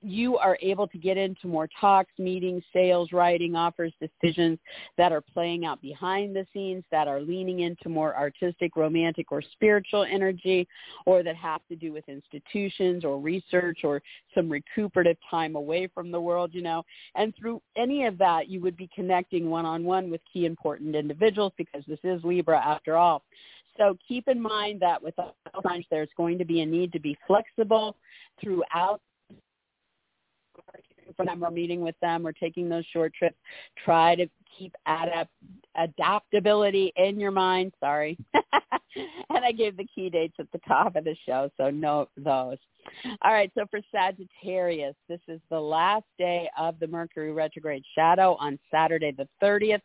[0.01, 4.59] you are able to get into more talks, meetings, sales, writing, offers, decisions
[4.97, 9.41] that are playing out behind the scenes, that are leaning into more artistic, romantic, or
[9.41, 10.67] spiritual energy,
[11.05, 14.01] or that have to do with institutions or research or
[14.35, 16.83] some recuperative time away from the world, you know.
[17.15, 21.83] And through any of that, you would be connecting one-on-one with key important individuals because
[21.87, 23.23] this is Libra after all.
[23.77, 25.15] So keep in mind that with
[25.65, 27.95] signs, there's going to be a need to be flexible
[28.41, 28.99] throughout
[31.15, 33.37] for them or meeting with them or taking those short trips,
[33.83, 35.31] try to keep adapt
[35.75, 37.73] adaptability in your mind.
[37.79, 38.17] Sorry.
[38.33, 42.57] and I gave the key dates at the top of the show, so note those.
[43.21, 48.35] All right, so for Sagittarius, this is the last day of the Mercury retrograde shadow
[48.39, 49.81] on Saturday the 30th.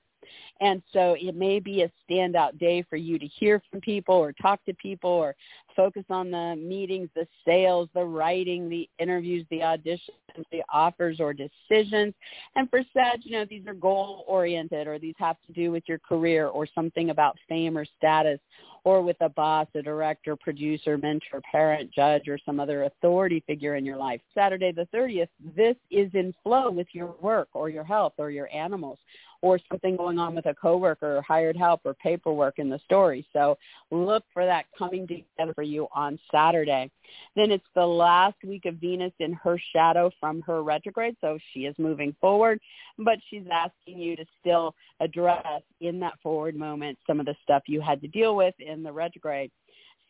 [0.60, 4.32] And so it may be a standout day for you to hear from people or
[4.32, 5.34] talk to people or
[5.76, 11.32] focus on the meetings, the sales, the writing, the interviews, the auditions, the offers or
[11.32, 12.14] decisions.
[12.56, 15.84] And for Sag, you know, these are goal oriented or these have to do with
[15.86, 18.40] your career or something about fame or status
[18.84, 23.76] or with a boss, a director, producer, mentor, parent, judge, or some other authority figure
[23.76, 24.20] in your life.
[24.34, 28.48] Saturday the 30th, this is in flow with your work or your health or your
[28.54, 28.98] animals
[29.40, 33.26] or something going on with a coworker or hired help or paperwork in the story.
[33.32, 33.58] So
[33.90, 36.90] look for that coming together for you on Saturday.
[37.36, 41.60] Then it's the last week of Venus in her shadow from her retrograde, so she
[41.60, 42.60] is moving forward,
[42.98, 47.62] but she's asking you to still address in that forward moment some of the stuff
[47.66, 49.50] you had to deal with in the retrograde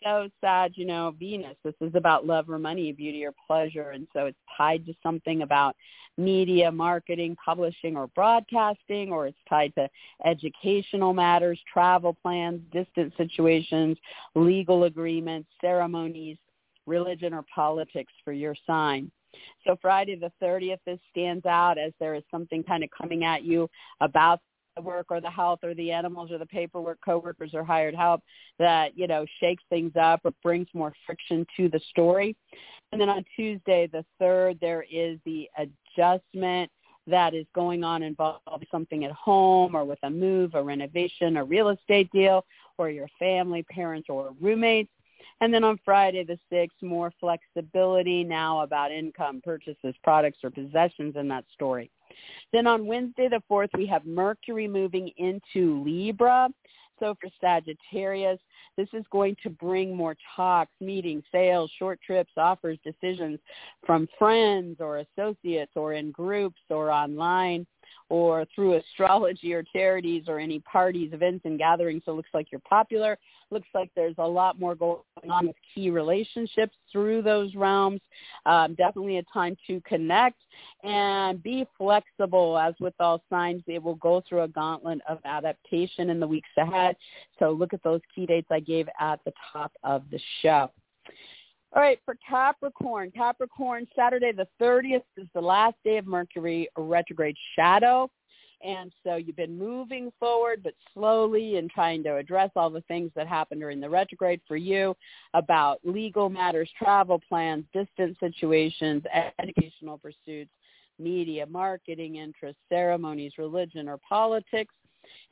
[0.05, 1.57] so Sag, you know, Venus.
[1.65, 3.91] This is about love or money, beauty or pleasure.
[3.91, 5.75] And so it's tied to something about
[6.17, 9.89] media, marketing, publishing or broadcasting, or it's tied to
[10.25, 13.97] educational matters, travel plans, distant situations,
[14.35, 16.37] legal agreements, ceremonies,
[16.87, 19.11] religion or politics for your sign.
[19.67, 23.45] So Friday the 30th, this stands out as there is something kind of coming at
[23.45, 23.69] you
[24.01, 24.41] about
[24.77, 28.21] the work or the health or the animals or the paperwork, coworkers or hired help
[28.59, 32.37] that, you know, shakes things up or brings more friction to the story.
[32.93, 36.71] And then on Tuesday, the third, there is the adjustment
[37.07, 41.45] that is going on involving something at home or with a move, a renovation, a
[41.45, 42.45] real estate deal,
[42.79, 44.91] or your family, parents, or roommates.
[45.41, 51.17] And then on Friday the 6th, more flexibility now about income, purchases, products, or possessions
[51.17, 51.91] in that story.
[52.53, 56.49] Then on Wednesday the 4th, we have Mercury moving into Libra.
[57.01, 58.39] So for Sagittarius,
[58.77, 63.41] this is going to bring more talks, meetings, sales, short trips, offers, decisions
[63.85, 67.67] from friends or associates or in groups or online
[68.09, 72.03] or through astrology or charities or any parties, events, and gatherings.
[72.05, 73.19] So it looks like you're popular.
[73.51, 78.01] Looks like there's a lot more going on with key relationships through those realms.
[78.47, 80.41] Um, definitely a time to connect
[80.83, 82.59] and be flexible.
[82.59, 86.49] As with all signs, they will go through a gauntlet of adaptation in the weeks
[86.57, 86.97] ahead.
[87.39, 90.71] So look at those key dates I gave at the top of the show.
[91.75, 97.37] All right, for Capricorn, Capricorn, Saturday the 30th is the last day of Mercury retrograde
[97.57, 98.09] shadow.
[98.65, 103.11] And so you've been moving forward, but slowly and trying to address all the things
[103.17, 104.95] that happened during the retrograde for you
[105.35, 109.03] about legal matters, travel plans, distance situations,
[109.41, 110.53] educational pursuits,
[111.01, 114.73] media, marketing interests, ceremonies, religion, or politics.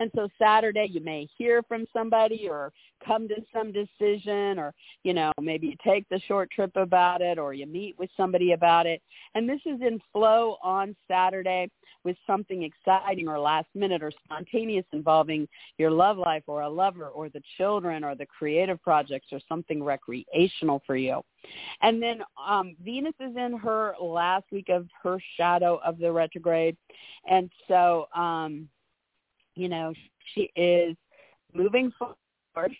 [0.01, 2.73] And so Saturday you may hear from somebody or
[3.05, 7.39] come to some decision or, you know, maybe you take the short trip about it
[7.39, 9.03] or you meet with somebody about it.
[9.35, 11.71] And this is in flow on Saturday
[12.05, 15.49] with something exciting or last minute or spontaneous involving
[15.79, 19.83] your love life or a lover or the children or the creative projects or something
[19.83, 21.23] recreational for you.
[21.81, 26.77] And then um, Venus is in her last week of her shadow of the retrograde.
[27.29, 28.69] And so um,
[29.55, 29.93] you know,
[30.35, 30.97] she is
[31.55, 32.73] moving forward,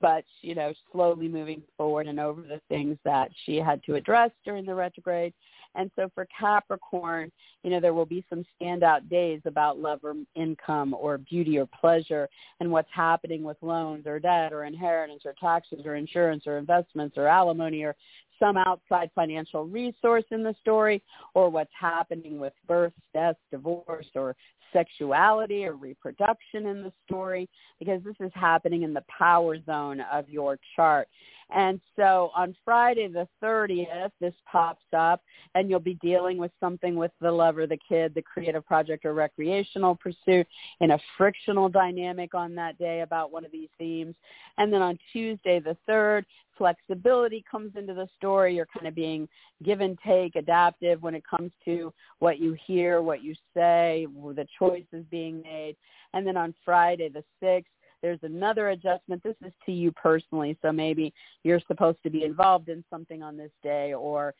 [0.00, 4.30] but, you know, slowly moving forward and over the things that she had to address
[4.44, 5.32] during the retrograde.
[5.74, 7.30] And so for Capricorn,
[7.62, 11.66] you know, there will be some standout days about love or income or beauty or
[11.66, 12.28] pleasure
[12.60, 17.18] and what's happening with loans or debt or inheritance or taxes or insurance or investments
[17.18, 17.94] or alimony or
[18.38, 21.02] some outside financial resource in the story
[21.34, 24.36] or what's happening with birth, death, divorce, or
[24.72, 30.28] sexuality or reproduction in the story because this is happening in the power zone of
[30.28, 31.08] your chart.
[31.50, 35.22] And so on Friday the 30th, this pops up
[35.54, 39.14] and you'll be dealing with something with the lover, the kid, the creative project or
[39.14, 40.46] recreational pursuit
[40.80, 44.14] in a frictional dynamic on that day about one of these themes.
[44.58, 46.24] And then on Tuesday the 3rd,
[46.58, 48.54] flexibility comes into the story.
[48.54, 49.28] You're kind of being
[49.62, 54.46] give and take, adaptive when it comes to what you hear, what you say, the
[54.58, 55.76] choices being made.
[56.12, 57.64] And then on Friday the 6th,
[58.00, 59.22] there's another adjustment.
[59.24, 60.56] This is to you personally.
[60.62, 64.34] So maybe you're supposed to be involved in something on this day or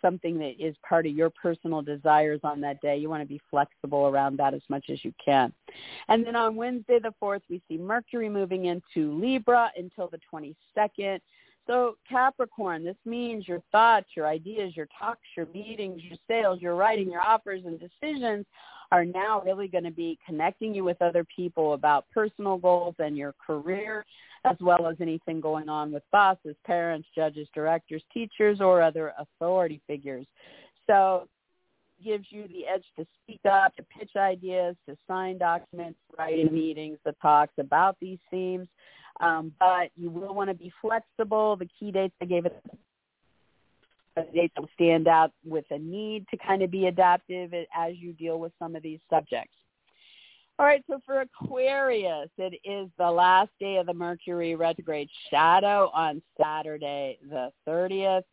[0.00, 2.96] something that is part of your personal desires on that day.
[2.96, 5.52] You want to be flexible around that as much as you can.
[6.08, 11.20] And then on Wednesday the 4th, we see Mercury moving into Libra until the 22nd.
[11.70, 16.74] So Capricorn, this means your thoughts, your ideas, your talks, your meetings, your sales, your
[16.74, 18.44] writing, your offers and decisions
[18.90, 23.16] are now really going to be connecting you with other people about personal goals and
[23.16, 24.04] your career,
[24.44, 29.80] as well as anything going on with bosses, parents, judges, directors, teachers, or other authority
[29.86, 30.26] figures.
[30.88, 31.28] So
[32.04, 36.52] gives you the edge to speak up, to pitch ideas, to sign documents, write in
[36.52, 38.66] meetings, the talks about these themes.
[39.20, 41.56] Um, but you will want to be flexible.
[41.56, 42.56] The key dates I gave it
[44.34, 48.38] dates will stand out with a need to kind of be adaptive as you deal
[48.38, 49.54] with some of these subjects.
[50.58, 55.90] All right, so for Aquarius, it is the last day of the Mercury retrograde shadow
[55.94, 58.24] on Saturday the 30th.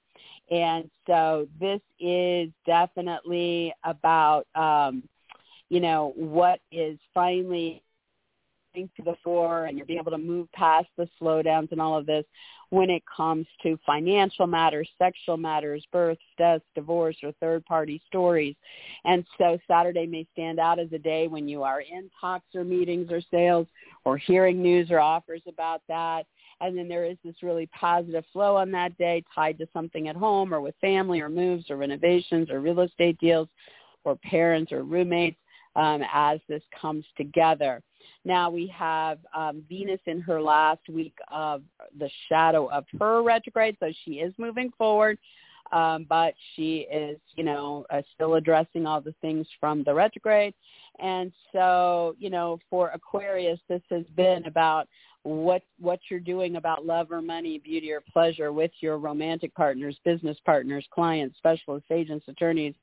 [0.51, 5.03] And so this is definitely about, um,
[5.69, 7.81] you know, what is finally
[8.85, 12.05] to the fore and you're being able to move past the slowdowns and all of
[12.05, 12.25] this
[12.69, 18.55] when it comes to financial matters, sexual matters, births, deaths, divorce, or third-party stories.
[19.05, 22.63] And so Saturday may stand out as a day when you are in talks or
[22.63, 23.67] meetings or sales
[24.03, 26.25] or hearing news or offers about that.
[26.59, 30.15] And then there is this really positive flow on that day tied to something at
[30.15, 33.47] home or with family or moves or renovations or real estate deals
[34.03, 35.37] or parents or roommates
[35.77, 37.81] um, as this comes together.
[38.25, 41.61] Now we have um, Venus in her last week of
[41.97, 45.17] the shadow of her retrograde, so she is moving forward,
[45.71, 50.53] um, but she is, you know, uh, still addressing all the things from the retrograde.
[50.99, 54.87] And so, you know, for Aquarius, this has been about
[55.23, 59.97] what what you're doing about love or money, beauty or pleasure with your romantic partners,
[60.05, 62.73] business partners, clients, specialists, agents, attorneys,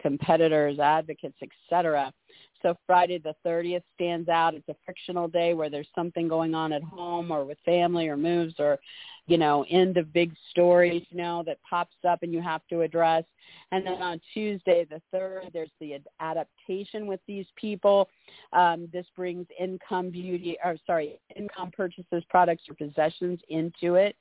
[0.00, 2.12] competitors, advocates, etc.
[2.60, 4.54] So Friday the 30th stands out.
[4.54, 8.16] It's a frictional day where there's something going on at home or with family or
[8.16, 8.78] moves or
[9.26, 12.80] you know, end of big stories, you know, that pops up and you have to
[12.80, 13.24] address.
[13.70, 18.08] And then on Tuesday, the third, there's the adaptation with these people.
[18.52, 24.16] Um, this brings income beauty, or sorry, income purchases, products, or possessions into it.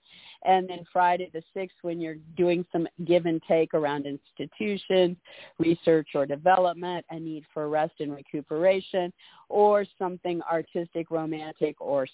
[0.45, 5.18] And then Friday the 6th, when you're doing some give and take around institutions,
[5.58, 9.12] research or development, a need for rest and recuperation,
[9.49, 12.08] or something artistic, romantic, or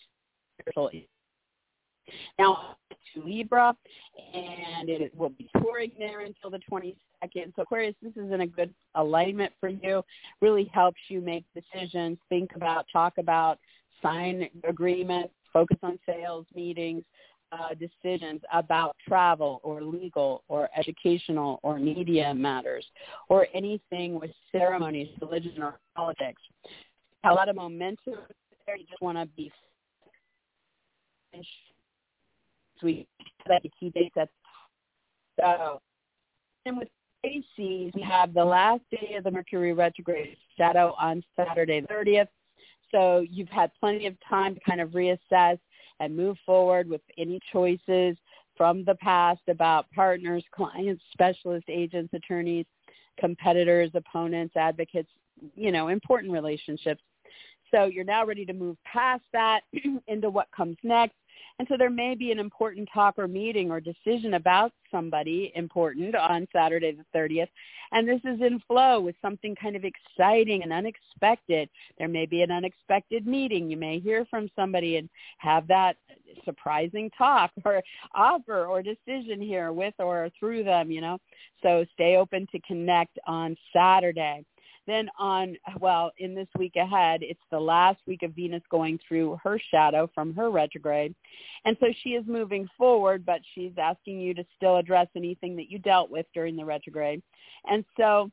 [0.60, 0.90] spiritual
[2.40, 2.78] now
[3.14, 3.76] to Libra,
[4.34, 7.54] and it will be touring there until the 22nd.
[7.56, 10.04] So Aquarius, this is in a good alignment for you.
[10.42, 13.60] Really helps you make decisions, think about, talk about,
[14.02, 17.04] sign agreements, focus on sales meetings,
[17.52, 22.86] uh, decisions about travel or legal or educational or media matters
[23.30, 26.42] or anything with ceremonies, religion, or politics.
[27.24, 28.16] A lot of momentum
[28.66, 28.78] there.
[28.78, 29.52] You just want to be
[32.84, 33.08] we
[33.50, 34.32] like a key date that's
[35.40, 35.82] so
[36.66, 36.90] and with
[37.24, 42.28] Pisces we have the last day of the Mercury retrograde shadow on Saturday the 30th.
[42.92, 45.60] So you've had plenty of time to kind of reassess
[46.00, 48.18] and move forward with any choices
[48.56, 52.66] from the past about partners, clients, specialists, agents, attorneys,
[53.20, 55.10] competitors, opponents, advocates,
[55.56, 57.02] you know, important relationships.
[57.72, 59.62] So you're now ready to move past that
[60.08, 61.16] into what comes next
[61.60, 66.16] and so there may be an important talk or meeting or decision about somebody important
[66.16, 67.48] on Saturday the 30th.
[67.92, 71.70] And this is in flow with something kind of exciting and unexpected.
[71.98, 73.70] There may be an unexpected meeting.
[73.72, 75.10] You may hear from somebody and
[75.40, 75.98] have that
[76.46, 77.82] surprising talk or
[78.14, 81.18] offer or decision here with or through them, you know.
[81.64, 84.46] So stay open to connect on Saturday.
[84.88, 89.38] Then on, well, in this week ahead, it's the last week of Venus going through
[89.44, 91.14] her shadow from her retrograde.
[91.66, 95.70] And so she is moving forward, but she's asking you to still address anything that
[95.70, 97.22] you dealt with during the retrograde.
[97.70, 98.32] And so,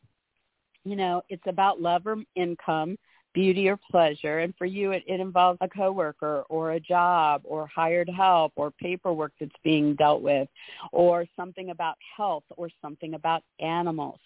[0.85, 2.97] you know, it's about love or income
[3.35, 4.39] beauty or pleasure.
[4.39, 8.71] And for you, it, it involves a coworker or a job or hired help or
[8.71, 10.49] paperwork that's being dealt with
[10.93, 14.21] or something about health or something about animals.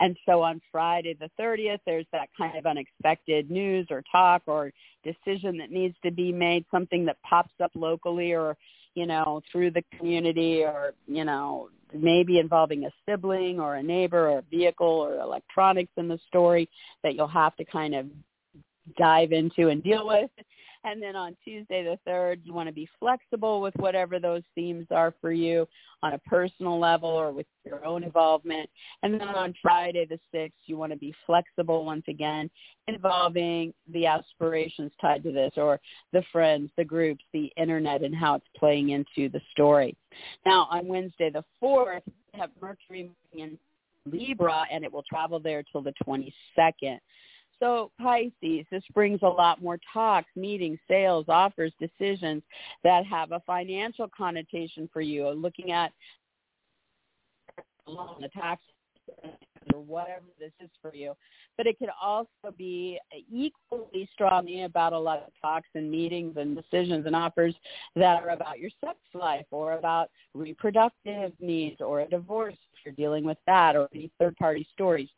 [0.00, 4.72] And so on Friday the 30th, there's that kind of unexpected news or talk or
[5.04, 8.56] decision that needs to be made, something that pops up locally or,
[8.94, 14.28] you know, through the community or, you know, maybe involving a sibling or a neighbor
[14.28, 16.68] or a vehicle or electronics in the story
[17.02, 18.06] that you'll have to kind of
[18.96, 20.30] dive into and deal with.
[20.84, 24.86] And then on Tuesday the 3rd, you want to be flexible with whatever those themes
[24.90, 25.66] are for you
[26.02, 28.70] on a personal level or with your own involvement.
[29.02, 32.48] And then on Friday the 6th, you want to be flexible once again
[32.86, 35.80] involving the aspirations tied to this or
[36.12, 39.96] the friends, the groups, the internet and how it's playing into the story.
[40.46, 43.58] Now on Wednesday the 4th, we have Mercury in
[44.06, 46.98] Libra and it will travel there till the 22nd.
[47.60, 52.42] So Pisces, this brings a lot more talks, meetings, sales, offers, decisions
[52.84, 55.28] that have a financial connotation for you.
[55.30, 55.92] Looking at
[57.86, 58.62] the tax
[59.74, 61.14] or whatever this is for you.
[61.56, 62.98] But it could also be
[63.32, 67.54] equally strongly about a lot of talks and meetings and decisions and offers
[67.96, 73.24] that are about your sex life or about reproductive needs or a divorce you're dealing
[73.24, 75.08] with that or any third party stories.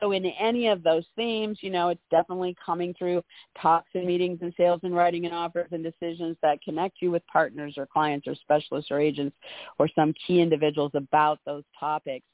[0.00, 3.22] So in any of those themes, you know, it's definitely coming through
[3.60, 7.26] talks and meetings and sales and writing and offers and decisions that connect you with
[7.26, 9.36] partners or clients or specialists or agents
[9.78, 12.24] or some key individuals about those topics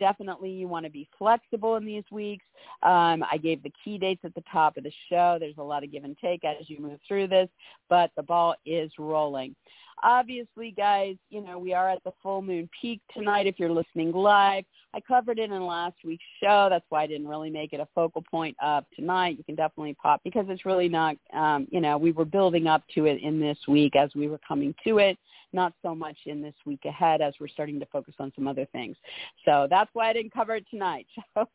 [0.00, 2.44] definitely you want to be flexible in these weeks.
[2.82, 5.36] Um, I gave the key dates at the top of the show.
[5.38, 7.48] There's a lot of give and take as you move through this,
[7.88, 9.54] but the ball is rolling.
[10.02, 14.12] Obviously, guys, you know, we are at the full moon peak tonight if you're listening
[14.12, 14.64] live.
[14.94, 16.68] I covered it in last week's show.
[16.70, 19.36] That's why I didn't really make it a focal point of tonight.
[19.36, 22.82] You can definitely pop because it's really not, um, you know, we were building up
[22.94, 25.18] to it in this week as we were coming to it
[25.52, 28.66] not so much in this week ahead as we're starting to focus on some other
[28.72, 28.96] things.
[29.44, 31.06] So that's why I didn't cover it tonight.
[31.34, 31.46] So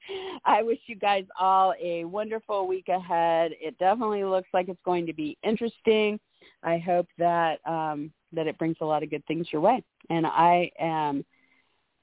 [0.46, 3.52] I wish you guys all a wonderful week ahead.
[3.60, 6.20] It definitely looks like it's going to be interesting.
[6.64, 9.84] I hope that um, that it brings a lot of good things your way.
[10.10, 11.26] And I am